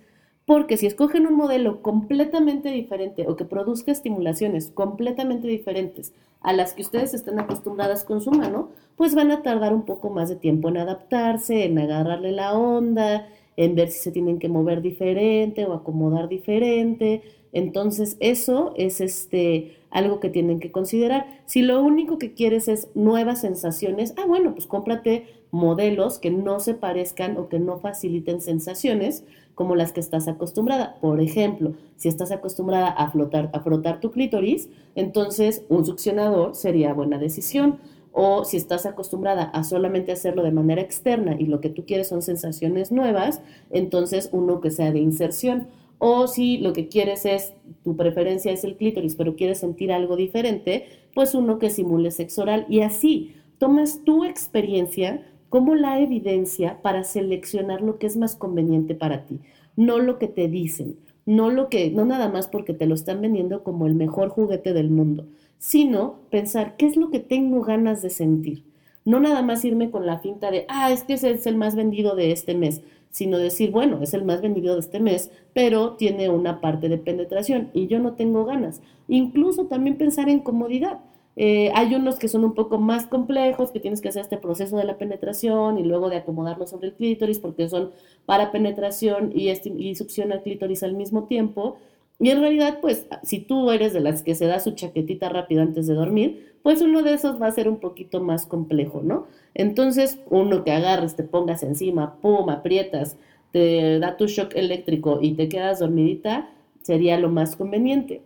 Porque 0.46 0.76
si 0.76 0.86
escogen 0.86 1.26
un 1.26 1.34
modelo 1.34 1.82
completamente 1.82 2.70
diferente 2.70 3.26
o 3.26 3.34
que 3.34 3.44
produzca 3.44 3.90
estimulaciones 3.90 4.70
completamente 4.70 5.48
diferentes 5.48 6.14
a 6.40 6.52
las 6.52 6.72
que 6.72 6.82
ustedes 6.82 7.12
están 7.12 7.40
acostumbradas 7.40 8.04
con 8.04 8.20
su 8.20 8.30
mano, 8.30 8.68
pues 8.94 9.16
van 9.16 9.32
a 9.32 9.42
tardar 9.42 9.74
un 9.74 9.84
poco 9.84 10.08
más 10.10 10.28
de 10.28 10.36
tiempo 10.36 10.68
en 10.68 10.76
adaptarse, 10.76 11.64
en 11.64 11.76
agarrarle 11.80 12.30
la 12.30 12.56
onda, 12.56 13.26
en 13.56 13.74
ver 13.74 13.90
si 13.90 13.98
se 13.98 14.12
tienen 14.12 14.38
que 14.38 14.48
mover 14.48 14.80
diferente 14.80 15.64
o 15.66 15.72
acomodar 15.72 16.28
diferente. 16.28 17.22
Entonces, 17.52 18.16
eso 18.20 18.72
es 18.76 19.00
este 19.00 19.76
algo 19.90 20.20
que 20.20 20.28
tienen 20.28 20.60
que 20.60 20.70
considerar. 20.70 21.40
Si 21.46 21.62
lo 21.62 21.82
único 21.82 22.18
que 22.18 22.34
quieres 22.34 22.68
es 22.68 22.88
nuevas 22.94 23.40
sensaciones, 23.40 24.14
ah, 24.18 24.26
bueno, 24.26 24.52
pues 24.52 24.66
cómprate 24.66 25.26
modelos 25.56 26.18
que 26.18 26.30
no 26.30 26.60
se 26.60 26.74
parezcan 26.74 27.36
o 27.36 27.48
que 27.48 27.58
no 27.58 27.78
faciliten 27.78 28.40
sensaciones 28.40 29.24
como 29.54 29.74
las 29.74 29.92
que 29.92 30.00
estás 30.00 30.28
acostumbrada. 30.28 30.98
Por 31.00 31.20
ejemplo, 31.20 31.74
si 31.96 32.08
estás 32.08 32.30
acostumbrada 32.30 32.88
a 32.88 33.10
flotar, 33.10 33.50
a 33.52 33.60
frotar 33.60 34.00
tu 34.00 34.10
clítoris, 34.10 34.68
entonces 34.94 35.64
un 35.68 35.84
succionador 35.84 36.54
sería 36.54 36.92
buena 36.92 37.18
decisión. 37.18 37.78
O 38.12 38.44
si 38.44 38.56
estás 38.56 38.86
acostumbrada 38.86 39.44
a 39.44 39.62
solamente 39.62 40.12
hacerlo 40.12 40.42
de 40.42 40.50
manera 40.50 40.80
externa 40.80 41.36
y 41.38 41.46
lo 41.46 41.60
que 41.60 41.68
tú 41.68 41.84
quieres 41.84 42.08
son 42.08 42.22
sensaciones 42.22 42.90
nuevas, 42.90 43.42
entonces 43.70 44.30
uno 44.32 44.60
que 44.60 44.70
sea 44.70 44.90
de 44.90 45.00
inserción. 45.00 45.68
O 45.98 46.26
si 46.26 46.58
lo 46.58 46.72
que 46.72 46.88
quieres 46.88 47.26
es, 47.26 47.52
tu 47.84 47.96
preferencia 47.96 48.52
es 48.52 48.64
el 48.64 48.76
clítoris, 48.76 49.16
pero 49.16 49.36
quieres 49.36 49.58
sentir 49.58 49.92
algo 49.92 50.16
diferente, 50.16 50.86
pues 51.14 51.34
uno 51.34 51.58
que 51.58 51.70
simule 51.70 52.10
sexo 52.10 52.42
oral. 52.42 52.66
Y 52.68 52.80
así 52.80 53.34
tomas 53.58 54.04
tu 54.04 54.24
experiencia 54.24 55.22
como 55.48 55.74
la 55.74 56.00
evidencia 56.00 56.80
para 56.82 57.04
seleccionar 57.04 57.80
lo 57.80 57.98
que 57.98 58.06
es 58.06 58.16
más 58.16 58.36
conveniente 58.36 58.94
para 58.94 59.26
ti, 59.26 59.40
no 59.76 59.98
lo 59.98 60.18
que 60.18 60.28
te 60.28 60.48
dicen, 60.48 60.96
no 61.24 61.50
lo 61.50 61.68
que, 61.68 61.90
no 61.90 62.04
nada 62.04 62.28
más 62.28 62.48
porque 62.48 62.72
te 62.72 62.86
lo 62.86 62.94
están 62.94 63.20
vendiendo 63.20 63.62
como 63.62 63.86
el 63.86 63.94
mejor 63.94 64.28
juguete 64.28 64.72
del 64.72 64.90
mundo, 64.90 65.26
sino 65.58 66.20
pensar 66.30 66.76
qué 66.76 66.86
es 66.86 66.96
lo 66.96 67.10
que 67.10 67.20
tengo 67.20 67.62
ganas 67.62 68.02
de 68.02 68.10
sentir. 68.10 68.64
No 69.04 69.20
nada 69.20 69.42
más 69.42 69.64
irme 69.64 69.90
con 69.90 70.04
la 70.04 70.18
finta 70.18 70.50
de, 70.50 70.66
ah, 70.68 70.90
es 70.90 71.04
que 71.04 71.14
ese 71.14 71.30
es 71.30 71.46
el 71.46 71.56
más 71.56 71.76
vendido 71.76 72.16
de 72.16 72.32
este 72.32 72.54
mes, 72.54 72.82
sino 73.10 73.38
decir, 73.38 73.70
bueno, 73.70 74.02
es 74.02 74.14
el 74.14 74.24
más 74.24 74.42
vendido 74.42 74.74
de 74.74 74.80
este 74.80 75.00
mes, 75.00 75.30
pero 75.52 75.92
tiene 75.92 76.28
una 76.28 76.60
parte 76.60 76.88
de 76.88 76.98
penetración 76.98 77.70
y 77.72 77.86
yo 77.86 77.98
no 77.98 78.14
tengo 78.14 78.44
ganas. 78.44 78.82
Incluso 79.08 79.66
también 79.66 79.96
pensar 79.96 80.28
en 80.28 80.40
comodidad. 80.40 81.00
Eh, 81.36 81.70
hay 81.74 81.94
unos 81.94 82.18
que 82.18 82.28
son 82.28 82.44
un 82.44 82.54
poco 82.54 82.78
más 82.78 83.06
complejos, 83.06 83.70
que 83.70 83.80
tienes 83.80 84.00
que 84.00 84.08
hacer 84.08 84.22
este 84.22 84.38
proceso 84.38 84.78
de 84.78 84.84
la 84.84 84.96
penetración 84.96 85.78
y 85.78 85.84
luego 85.84 86.08
de 86.08 86.16
acomodarlo 86.16 86.66
sobre 86.66 86.88
el 86.88 86.94
clítoris, 86.94 87.38
porque 87.38 87.68
son 87.68 87.90
para 88.24 88.50
penetración 88.50 89.32
y, 89.34 89.50
y 89.50 89.94
succión 89.94 90.32
al 90.32 90.42
clítoris 90.42 90.82
al 90.82 90.94
mismo 90.94 91.24
tiempo. 91.24 91.76
Y 92.18 92.30
en 92.30 92.40
realidad, 92.40 92.78
pues, 92.80 93.06
si 93.22 93.40
tú 93.40 93.70
eres 93.70 93.92
de 93.92 94.00
las 94.00 94.22
que 94.22 94.34
se 94.34 94.46
da 94.46 94.58
su 94.60 94.70
chaquetita 94.72 95.28
rápido 95.28 95.60
antes 95.60 95.86
de 95.86 95.94
dormir, 95.94 96.54
pues 96.62 96.80
uno 96.80 97.02
de 97.02 97.12
esos 97.12 97.40
va 97.40 97.46
a 97.46 97.52
ser 97.52 97.68
un 97.68 97.78
poquito 97.78 98.20
más 98.22 98.46
complejo, 98.46 99.02
¿no? 99.04 99.26
Entonces, 99.54 100.18
uno 100.30 100.64
que 100.64 100.72
agarres, 100.72 101.14
te 101.14 101.22
pongas 101.22 101.62
encima, 101.62 102.16
pum, 102.20 102.48
aprietas, 102.48 103.18
te 103.52 103.98
da 103.98 104.16
tu 104.16 104.26
shock 104.26 104.54
eléctrico 104.54 105.18
y 105.20 105.34
te 105.34 105.48
quedas 105.48 105.78
dormidita, 105.78 106.50
sería 106.82 107.18
lo 107.18 107.28
más 107.28 107.54
conveniente. 107.56 108.22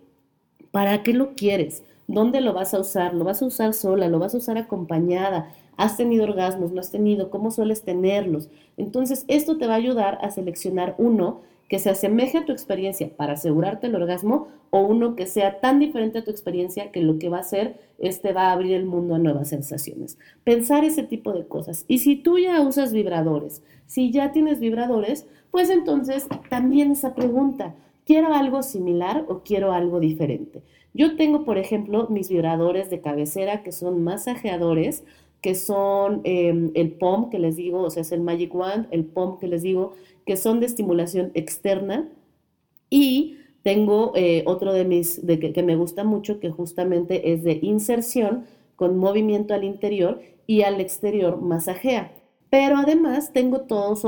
¿Para 0.71 1.03
qué 1.03 1.13
lo 1.13 1.35
quieres? 1.35 1.83
¿Dónde 2.11 2.41
lo 2.41 2.53
vas 2.53 2.75
a 2.75 2.81
usar? 2.81 3.15
¿Lo 3.15 3.25
vas 3.25 3.41
a 3.41 3.47
usar 3.47 3.73
sola? 3.73 4.09
¿Lo 4.09 4.19
vas 4.19 4.35
a 4.35 4.39
usar 4.39 4.59
acompañada? 4.59 5.53
¿Has 5.77 5.97
tenido 5.97 6.25
orgasmos? 6.25 6.73
¿No 6.73 6.81
has 6.81 6.91
tenido? 6.91 7.31
¿Cómo 7.31 7.53
sueles 7.53 7.83
tenerlos? 7.83 8.49
Entonces, 8.77 9.25
esto 9.29 9.59
te 9.59 9.69
va 9.69 9.75
a 9.75 9.77
ayudar 9.77 10.19
a 10.21 10.31
seleccionar 10.31 10.97
uno 10.99 11.43
que 11.69 11.79
se 11.79 11.89
asemeje 11.89 12.39
a 12.39 12.45
tu 12.45 12.51
experiencia 12.51 13.17
para 13.17 13.35
asegurarte 13.35 13.87
el 13.87 13.95
orgasmo 13.95 14.49
o 14.71 14.81
uno 14.81 15.15
que 15.15 15.27
sea 15.27 15.61
tan 15.61 15.79
diferente 15.79 16.19
a 16.19 16.25
tu 16.25 16.33
experiencia 16.33 16.91
que 16.91 17.01
lo 17.01 17.21
que 17.21 17.29
va 17.29 17.37
a 17.37 17.43
hacer 17.43 17.79
es 18.01 18.21
te 18.21 18.33
va 18.33 18.49
a 18.49 18.53
abrir 18.53 18.75
el 18.75 18.87
mundo 18.87 19.15
a 19.15 19.21
nuevas 19.21 19.51
sensaciones. 19.51 20.19
Pensar 20.43 20.85
ese 20.85 21.05
tipo 21.05 21.33
de 21.33 21.47
cosas. 21.47 21.85
Y 21.87 21.99
si 21.99 22.17
tú 22.17 22.39
ya 22.39 22.61
usas 22.61 22.93
vibradores, 22.93 23.63
si 23.87 24.11
ya 24.11 24.33
tienes 24.33 24.59
vibradores, 24.59 25.29
pues 25.53 25.71
entonces 25.71 26.27
también 26.49 26.91
esa 26.91 27.15
pregunta, 27.15 27.77
¿quiero 28.05 28.35
algo 28.35 28.65
similar 28.65 29.25
o 29.29 29.45
quiero 29.45 29.73
algo 29.73 30.01
diferente? 30.01 30.65
Yo 30.93 31.17
tengo, 31.17 31.45
por 31.45 31.59
ejemplo, 31.59 32.09
mis 32.11 32.29
vibradores 32.29 32.91
de 32.91 33.01
cabecera 33.01 33.63
que 33.63 33.73
son 33.73 34.03
masajeadores, 34.03 35.05
que 35.41 35.55
son 35.55 36.21
em, 36.25 36.71
el 36.75 36.93
POM 36.93 37.31
que 37.31 37.39
les 37.39 37.57
digo, 37.57 37.83
o 37.83 37.91
sea, 37.91 38.03
es 38.03 38.13
el 38.13 38.21
Magic 38.21 38.55
Wand, 38.55 38.89
el 38.91 39.05
POM 39.05 39.39
que 39.39 39.49
les 39.49 39.63
digo, 39.63 39.95
que 40.27 40.37
son 40.37 40.61
de 40.61 40.67
estimulación 40.67 41.31
externa. 41.35 42.09
Y 42.91 43.39
tengo 43.63 44.13
eh, 44.17 44.43
otro 44.47 44.73
de 44.73 44.85
mis, 44.85 45.25
de 45.27 45.39
que, 45.39 45.63
me 45.63 45.77
gusta 45.77 46.05
mucho, 46.05 46.41
que 46.41 46.51
justamente 46.51 47.33
es 47.33 47.45
de 47.45 47.59
inserción 47.63 48.45
con 48.77 48.99
movimiento 48.99 49.55
al 49.55 49.65
interior 49.65 50.21
y 50.47 50.63
al 50.63 50.81
exterior 50.81 51.41
masajea. 51.41 52.13
Pero 52.49 52.79
además 52.79 53.33
tengo 53.33 53.63
todos 53.63 54.05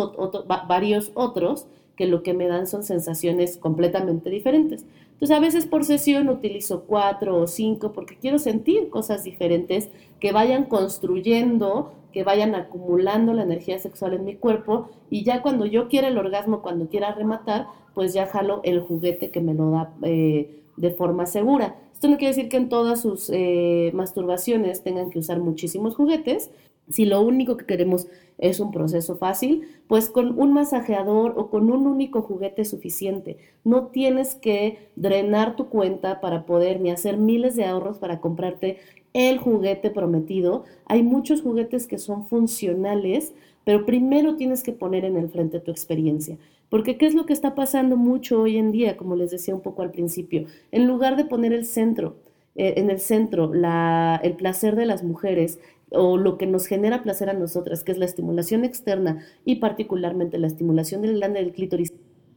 varios 0.68 1.12
otros 1.14 1.66
que 1.96 2.06
lo 2.06 2.22
que 2.22 2.34
me 2.34 2.48
dan 2.48 2.66
son 2.66 2.82
sensaciones 2.82 3.56
completamente 3.56 4.30
diferentes. 4.30 4.84
Entonces 5.12 5.36
a 5.36 5.40
veces 5.40 5.66
por 5.66 5.84
sesión 5.84 6.28
utilizo 6.28 6.82
cuatro 6.84 7.36
o 7.36 7.46
cinco 7.46 7.92
porque 7.92 8.16
quiero 8.16 8.38
sentir 8.38 8.88
cosas 8.88 9.22
diferentes 9.22 9.88
que 10.18 10.32
vayan 10.32 10.64
construyendo, 10.64 11.92
que 12.12 12.24
vayan 12.24 12.54
acumulando 12.54 13.32
la 13.32 13.44
energía 13.44 13.78
sexual 13.78 14.14
en 14.14 14.24
mi 14.24 14.34
cuerpo 14.34 14.90
y 15.10 15.22
ya 15.22 15.40
cuando 15.42 15.64
yo 15.66 15.88
quiera 15.88 16.08
el 16.08 16.18
orgasmo, 16.18 16.60
cuando 16.60 16.88
quiera 16.88 17.14
rematar, 17.14 17.66
pues 17.94 18.12
ya 18.14 18.26
jalo 18.26 18.62
el 18.64 18.80
juguete 18.80 19.30
que 19.30 19.40
me 19.40 19.54
lo 19.54 19.70
da 19.70 19.94
eh, 20.02 20.62
de 20.76 20.90
forma 20.90 21.26
segura. 21.26 21.76
Esto 21.92 22.08
no 22.08 22.16
quiere 22.16 22.34
decir 22.34 22.48
que 22.48 22.56
en 22.56 22.68
todas 22.68 23.00
sus 23.00 23.30
eh, 23.32 23.92
masturbaciones 23.94 24.82
tengan 24.82 25.10
que 25.10 25.20
usar 25.20 25.38
muchísimos 25.38 25.94
juguetes, 25.94 26.50
si 26.88 27.04
lo 27.04 27.20
único 27.20 27.56
que 27.56 27.64
queremos 27.64 28.08
es 28.38 28.60
un 28.60 28.70
proceso 28.70 29.16
fácil, 29.16 29.62
pues 29.86 30.08
con 30.10 30.38
un 30.38 30.52
masajeador 30.52 31.34
o 31.36 31.50
con 31.50 31.70
un 31.70 31.86
único 31.86 32.22
juguete 32.22 32.62
es 32.62 32.70
suficiente. 32.70 33.36
No 33.64 33.86
tienes 33.86 34.34
que 34.34 34.90
drenar 34.96 35.56
tu 35.56 35.68
cuenta 35.68 36.20
para 36.20 36.44
poder 36.46 36.80
ni 36.80 36.90
hacer 36.90 37.16
miles 37.16 37.56
de 37.56 37.64
ahorros 37.64 37.98
para 37.98 38.20
comprarte 38.20 38.78
el 39.12 39.38
juguete 39.38 39.90
prometido. 39.90 40.64
Hay 40.86 41.02
muchos 41.02 41.42
juguetes 41.42 41.86
que 41.86 41.98
son 41.98 42.26
funcionales, 42.26 43.32
pero 43.64 43.86
primero 43.86 44.36
tienes 44.36 44.62
que 44.62 44.72
poner 44.72 45.04
en 45.04 45.16
el 45.16 45.28
frente 45.28 45.60
tu 45.60 45.70
experiencia. 45.70 46.38
Porque 46.68 46.96
¿qué 46.96 47.06
es 47.06 47.14
lo 47.14 47.26
que 47.26 47.34
está 47.34 47.54
pasando 47.54 47.96
mucho 47.96 48.40
hoy 48.40 48.56
en 48.56 48.72
día, 48.72 48.96
como 48.96 49.14
les 49.14 49.30
decía 49.30 49.54
un 49.54 49.60
poco 49.60 49.82
al 49.82 49.90
principio? 49.90 50.46
En 50.70 50.86
lugar 50.86 51.16
de 51.16 51.26
poner 51.26 51.52
el 51.52 51.66
centro, 51.66 52.16
eh, 52.54 52.74
en 52.76 52.90
el 52.90 53.00
centro 53.00 53.52
el 53.54 54.36
placer 54.36 54.76
de 54.76 54.86
las 54.86 55.02
mujeres, 55.02 55.58
o 55.94 56.16
lo 56.16 56.38
que 56.38 56.46
nos 56.46 56.66
genera 56.66 57.02
placer 57.02 57.28
a 57.30 57.34
nosotras, 57.34 57.84
que 57.84 57.92
es 57.92 57.98
la 57.98 58.04
estimulación 58.04 58.64
externa 58.64 59.24
y 59.44 59.56
particularmente 59.56 60.38
la 60.38 60.46
estimulación 60.46 61.02
del 61.02 61.14
glande 61.14 61.40
del 61.40 61.52
clítoris. 61.52 61.92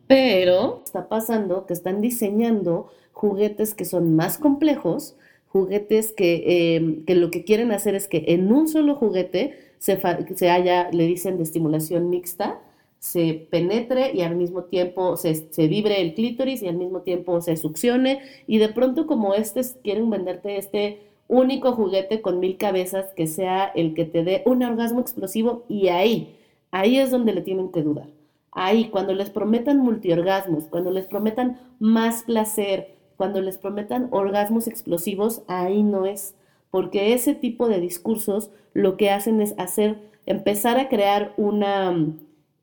Pero 0.07 0.81
está 0.85 1.07
pasando 1.07 1.65
que 1.65 1.73
están 1.73 2.01
diseñando 2.01 2.89
juguetes 3.13 3.73
que 3.73 3.85
son 3.85 4.15
más 4.15 4.37
complejos, 4.37 5.15
juguetes 5.47 6.11
que, 6.11 6.75
em, 6.75 7.05
que 7.05 7.15
lo 7.15 7.31
que 7.31 7.43
quieren 7.43 7.71
hacer 7.71 7.95
es 7.95 8.07
que 8.07 8.25
en 8.27 8.51
un 8.51 8.67
solo 8.67 8.95
juguete 8.95 9.57
se, 9.79 9.97
se 10.35 10.49
haya, 10.49 10.91
le 10.91 11.05
dicen 11.07 11.37
de 11.37 11.43
estimulación 11.43 12.09
mixta, 12.09 12.59
se 12.99 13.47
penetre 13.51 14.11
y 14.13 14.21
al 14.21 14.35
mismo 14.35 14.63
tiempo 14.63 15.15
se, 15.17 15.47
vibre 15.67 16.01
el 16.01 16.15
clítoris 16.15 16.63
y 16.63 16.67
al 16.67 16.75
mismo 16.75 17.01
tiempo 17.01 17.39
se 17.41 17.55
succione 17.55 18.21
y 18.47 18.57
de 18.57 18.69
pronto 18.69 19.05
como 19.05 19.35
este 19.35 19.61
quieren 19.83 20.09
venderte 20.09 20.57
este 20.57 21.01
único 21.27 21.73
juguete 21.73 22.21
con 22.21 22.39
mil 22.39 22.57
cabezas 22.57 23.07
que 23.15 23.27
sea 23.27 23.65
el 23.65 23.93
que 23.93 24.05
te 24.05 24.23
dé 24.23 24.43
un 24.45 24.63
orgasmo 24.63 25.01
explosivo 25.01 25.63
y 25.67 25.89
ahí, 25.89 26.35
ahí 26.71 26.97
es 26.97 27.11
donde 27.11 27.33
le 27.33 27.41
tienen 27.41 27.71
que 27.71 27.83
dudar. 27.83 28.07
Ahí, 28.51 28.89
cuando 28.89 29.13
les 29.13 29.29
prometan 29.29 29.79
multiorgasmos, 29.79 30.63
cuando 30.65 30.89
les 30.89 31.07
prometan 31.07 31.59
más 31.79 32.23
placer, 32.23 32.95
cuando 33.17 33.41
les 33.41 33.57
prometan 33.57 34.07
orgasmos 34.11 34.67
explosivos, 34.67 35.41
ahí 35.47 35.83
no 35.83 36.05
es, 36.05 36.35
porque 36.71 37.13
ese 37.13 37.35
tipo 37.35 37.67
de 37.67 37.81
discursos 37.81 38.49
lo 38.73 38.95
que 38.95 39.09
hacen 39.09 39.41
es 39.41 39.55
hacer, 39.57 39.97
empezar 40.25 40.77
a 40.77 40.87
crear 40.87 41.33
una 41.35 41.93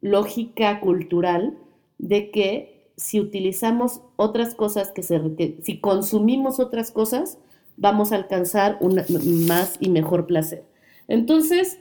lógica 0.03 0.81
cultural 0.81 1.57
de 1.99 2.31
que 2.31 2.91
si 2.97 3.21
utilizamos 3.21 4.03
otras 4.17 4.55
cosas, 4.55 4.93
que, 4.93 5.03
se, 5.03 5.21
si 5.63 5.81
consumimos 5.81 6.61
otras 6.61 6.91
cosas, 6.91 7.39
vamos 7.79 8.13
a 8.13 8.17
alcanzar 8.17 8.77
un 8.81 9.01
más 9.47 9.77
y 9.81 9.89
mejor 9.89 10.27
placer. 10.27 10.65
Entonces, 11.09 11.79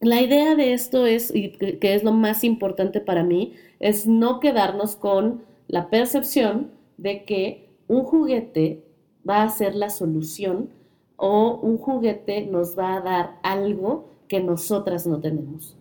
la 0.00 0.20
idea 0.20 0.56
de 0.56 0.72
esto 0.72 1.06
es, 1.06 1.32
y 1.34 1.52
que 1.52 1.94
es 1.94 2.02
lo 2.02 2.12
más 2.12 2.42
importante 2.42 3.00
para 3.00 3.22
mí, 3.22 3.54
es 3.78 4.06
no 4.06 4.40
quedarnos 4.40 4.96
con 4.96 5.42
la 5.68 5.90
percepción 5.90 6.72
de 6.96 7.24
que 7.24 7.70
un 7.86 8.02
juguete 8.02 8.82
va 9.28 9.42
a 9.42 9.50
ser 9.50 9.74
la 9.74 9.90
solución 9.90 10.70
o 11.16 11.60
un 11.62 11.76
juguete 11.76 12.46
nos 12.46 12.78
va 12.78 12.96
a 12.96 13.00
dar 13.00 13.38
algo 13.42 14.08
que 14.26 14.40
nosotras 14.40 15.06
no 15.06 15.20
tenemos 15.20 15.76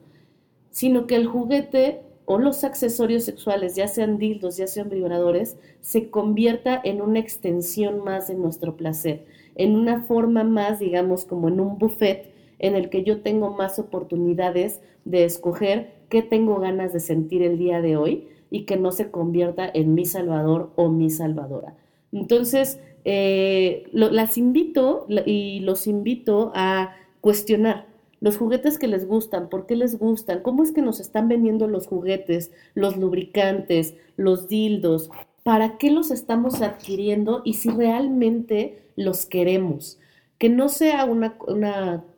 sino 0.80 1.08
que 1.08 1.18
el 1.18 1.28
juguete 1.28 2.00
o 2.24 2.38
los 2.38 2.64
accesorios 2.64 3.26
sexuales, 3.26 3.76
ya 3.76 3.90
sean 3.90 4.18
dildos, 4.18 4.56
ya 4.56 4.66
sean 4.66 4.88
vibradores, 4.90 5.58
se 5.82 6.10
convierta 6.10 6.80
en 6.82 7.02
una 7.02 7.20
extensión 7.20 8.02
más 8.02 8.30
de 8.30 8.36
nuestro 8.36 8.78
placer, 8.78 9.26
en 9.56 9.76
una 9.76 10.04
forma 10.04 10.46
más, 10.46 10.80
digamos, 10.80 11.26
como 11.26 11.50
en 11.50 11.60
un 11.60 11.78
buffet 11.78 12.32
en 12.60 12.76
el 12.76 12.90
que 12.90 13.04
yo 13.04 13.20
tengo 13.20 13.52
más 13.52 13.78
oportunidades 13.78 14.80
de 15.04 15.26
escoger 15.26 15.92
qué 16.08 16.22
tengo 16.22 16.62
ganas 16.62 16.94
de 16.94 17.02
sentir 17.02 17.44
el 17.44 17.58
día 17.58 17.82
de 17.82 17.98
hoy 17.98 18.30
y 18.50 18.64
que 18.64 18.78
no 18.78 18.94
se 18.94 19.12
convierta 19.12 19.70
en 19.74 19.94
mi 19.96 20.06
salvador 20.06 20.72
o 20.78 20.88
mi 20.88 21.10
salvadora. 21.10 21.76
Entonces, 22.14 22.80
eh, 23.04 23.84
las 23.92 24.38
invito 24.38 25.08
y 25.26 25.60
los 25.60 25.88
invito 25.88 26.54
a 26.56 26.96
cuestionar 27.20 27.89
los 28.22 28.38
juguetes 28.38 28.78
que 28.78 28.88
les 28.88 29.08
gustan, 29.08 29.50
por 29.50 29.66
qué 29.66 29.76
les 29.76 29.98
gustan, 29.98 30.42
cómo 30.42 30.64
es 30.64 30.72
que 30.72 30.82
nos 30.82 31.00
están 31.00 31.28
vendiendo 31.28 31.68
los 31.68 31.88
juguetes, 31.88 32.52
los 32.74 32.98
lubricantes, 32.98 33.96
los 34.18 34.48
dildos, 34.48 35.10
para 35.44 35.78
qué 35.78 35.90
los 35.92 36.12
estamos 36.12 36.62
adquiriendo 36.62 37.42
y 37.46 37.56
si 37.56 37.70
realmente 37.70 38.84
los 38.96 39.26
queremos. 39.26 40.00
Que 40.38 40.50
no 40.50 40.70
sea 40.70 41.06
una, 41.06 41.38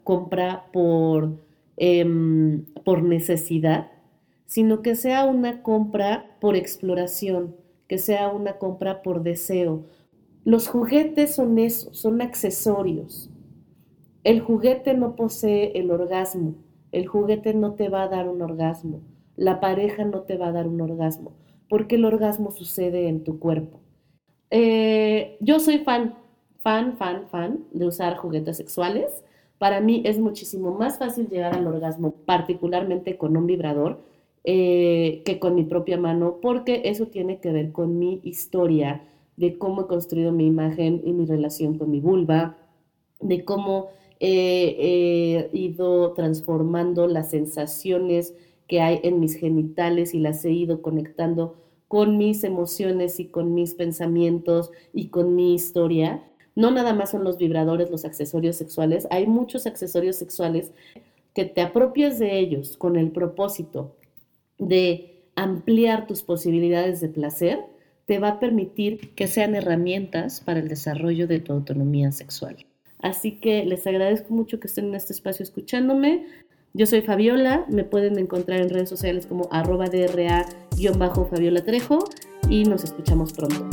compra 0.03 0.65
por, 0.73 1.39
em, 1.77 2.65
por 2.83 3.03
necesidad, 3.03 3.91
sino 4.45 4.81
que 4.81 4.95
sea 4.95 5.25
una 5.25 5.63
compra 5.63 6.35
por 6.41 6.55
exploración, 6.55 7.55
que 7.87 7.97
sea 7.97 8.29
una 8.29 8.57
compra 8.57 9.01
por 9.01 9.23
deseo. 9.23 9.85
Los 10.43 10.67
juguetes 10.67 11.35
son 11.35 11.57
eso, 11.59 11.93
son 11.93 12.21
accesorios. 12.21 13.30
El 14.23 14.39
juguete 14.39 14.93
no 14.93 15.15
posee 15.15 15.71
el 15.79 15.89
orgasmo, 15.89 16.55
el 16.91 17.07
juguete 17.07 17.53
no 17.53 17.73
te 17.73 17.89
va 17.89 18.03
a 18.03 18.07
dar 18.07 18.29
un 18.29 18.41
orgasmo, 18.41 19.01
la 19.35 19.59
pareja 19.59 20.05
no 20.05 20.21
te 20.21 20.37
va 20.37 20.47
a 20.47 20.51
dar 20.51 20.67
un 20.67 20.79
orgasmo, 20.79 21.33
porque 21.67 21.95
el 21.95 22.05
orgasmo 22.05 22.51
sucede 22.51 23.07
en 23.07 23.23
tu 23.23 23.39
cuerpo. 23.39 23.79
Eh, 24.51 25.37
yo 25.39 25.59
soy 25.59 25.79
fan, 25.79 26.15
fan, 26.59 26.97
fan, 26.97 27.27
fan 27.29 27.65
de 27.71 27.87
usar 27.87 28.17
juguetes 28.17 28.57
sexuales. 28.57 29.23
Para 29.57 29.79
mí 29.79 30.03
es 30.05 30.19
muchísimo 30.19 30.73
más 30.73 30.99
fácil 30.99 31.27
llegar 31.27 31.55
al 31.55 31.65
orgasmo, 31.65 32.11
particularmente 32.25 33.17
con 33.17 33.35
un 33.37 33.47
vibrador, 33.47 34.01
eh, 34.43 35.21
que 35.25 35.39
con 35.39 35.55
mi 35.55 35.63
propia 35.63 35.97
mano, 35.97 36.37
porque 36.41 36.81
eso 36.85 37.07
tiene 37.07 37.39
que 37.39 37.51
ver 37.51 37.71
con 37.71 37.97
mi 37.97 38.21
historia, 38.23 39.03
de 39.37 39.57
cómo 39.57 39.83
he 39.83 39.87
construido 39.87 40.31
mi 40.31 40.45
imagen 40.45 41.01
y 41.03 41.13
mi 41.13 41.25
relación 41.25 41.77
con 41.77 41.89
mi 41.89 41.99
vulva, 41.99 42.57
de 43.19 43.43
cómo 43.45 43.87
he, 44.21 45.49
ido 45.51 46.13
transformando 46.13 47.07
las 47.07 47.31
sensaciones 47.31 48.35
que 48.67 48.79
hay 48.79 48.99
en 49.03 49.19
mis 49.19 49.35
genitales 49.35 50.13
y 50.13 50.19
las 50.19 50.45
he 50.45 50.51
ido 50.51 50.81
conectando 50.81 51.55
con 51.87 52.17
mis 52.17 52.43
emociones 52.43 53.19
y 53.19 53.25
con 53.25 53.53
mis 53.53 53.73
pensamientos 53.73 54.71
y 54.93 55.07
con 55.07 55.35
mi 55.35 55.55
historia. 55.55 56.23
No 56.55 56.71
nada 56.71 56.93
más 56.93 57.11
son 57.11 57.23
los 57.23 57.37
vibradores, 57.37 57.89
los 57.89 58.05
accesorios 58.05 58.55
sexuales, 58.55 59.07
hay 59.09 59.27
muchos 59.27 59.65
accesorios 59.65 60.15
sexuales 60.15 60.71
que 61.33 61.45
te 61.45 61.61
apropias 61.61 62.19
de 62.19 62.39
ellos 62.39 62.77
con 62.77 62.97
el 62.97 63.11
propósito 63.11 63.95
de 64.57 65.23
ampliar 65.35 66.07
tus 66.07 66.23
posibilidades 66.23 67.01
de 67.01 67.09
placer, 67.09 67.59
te 68.05 68.19
va 68.19 68.29
a 68.29 68.39
permitir 68.39 69.13
que 69.15 69.27
sean 69.27 69.55
herramientas 69.55 70.41
para 70.41 70.59
el 70.59 70.67
desarrollo 70.67 71.27
de 71.27 71.39
tu 71.39 71.53
autonomía 71.53 72.11
sexual. 72.11 72.65
Así 73.01 73.39
que 73.39 73.65
les 73.65 73.85
agradezco 73.87 74.33
mucho 74.33 74.59
que 74.59 74.67
estén 74.67 74.85
en 74.85 74.95
este 74.95 75.13
espacio 75.13 75.43
escuchándome. 75.43 76.25
Yo 76.73 76.85
soy 76.85 77.01
Fabiola, 77.01 77.65
me 77.69 77.83
pueden 77.83 78.17
encontrar 78.17 78.61
en 78.61 78.69
redes 78.69 78.87
sociales 78.89 79.25
como 79.25 79.49
arroba 79.51 79.87
DRA-Fabiola 79.87 81.63
Trejo 81.65 81.99
y 82.47 82.63
nos 82.63 82.83
escuchamos 82.83 83.33
pronto. 83.33 83.69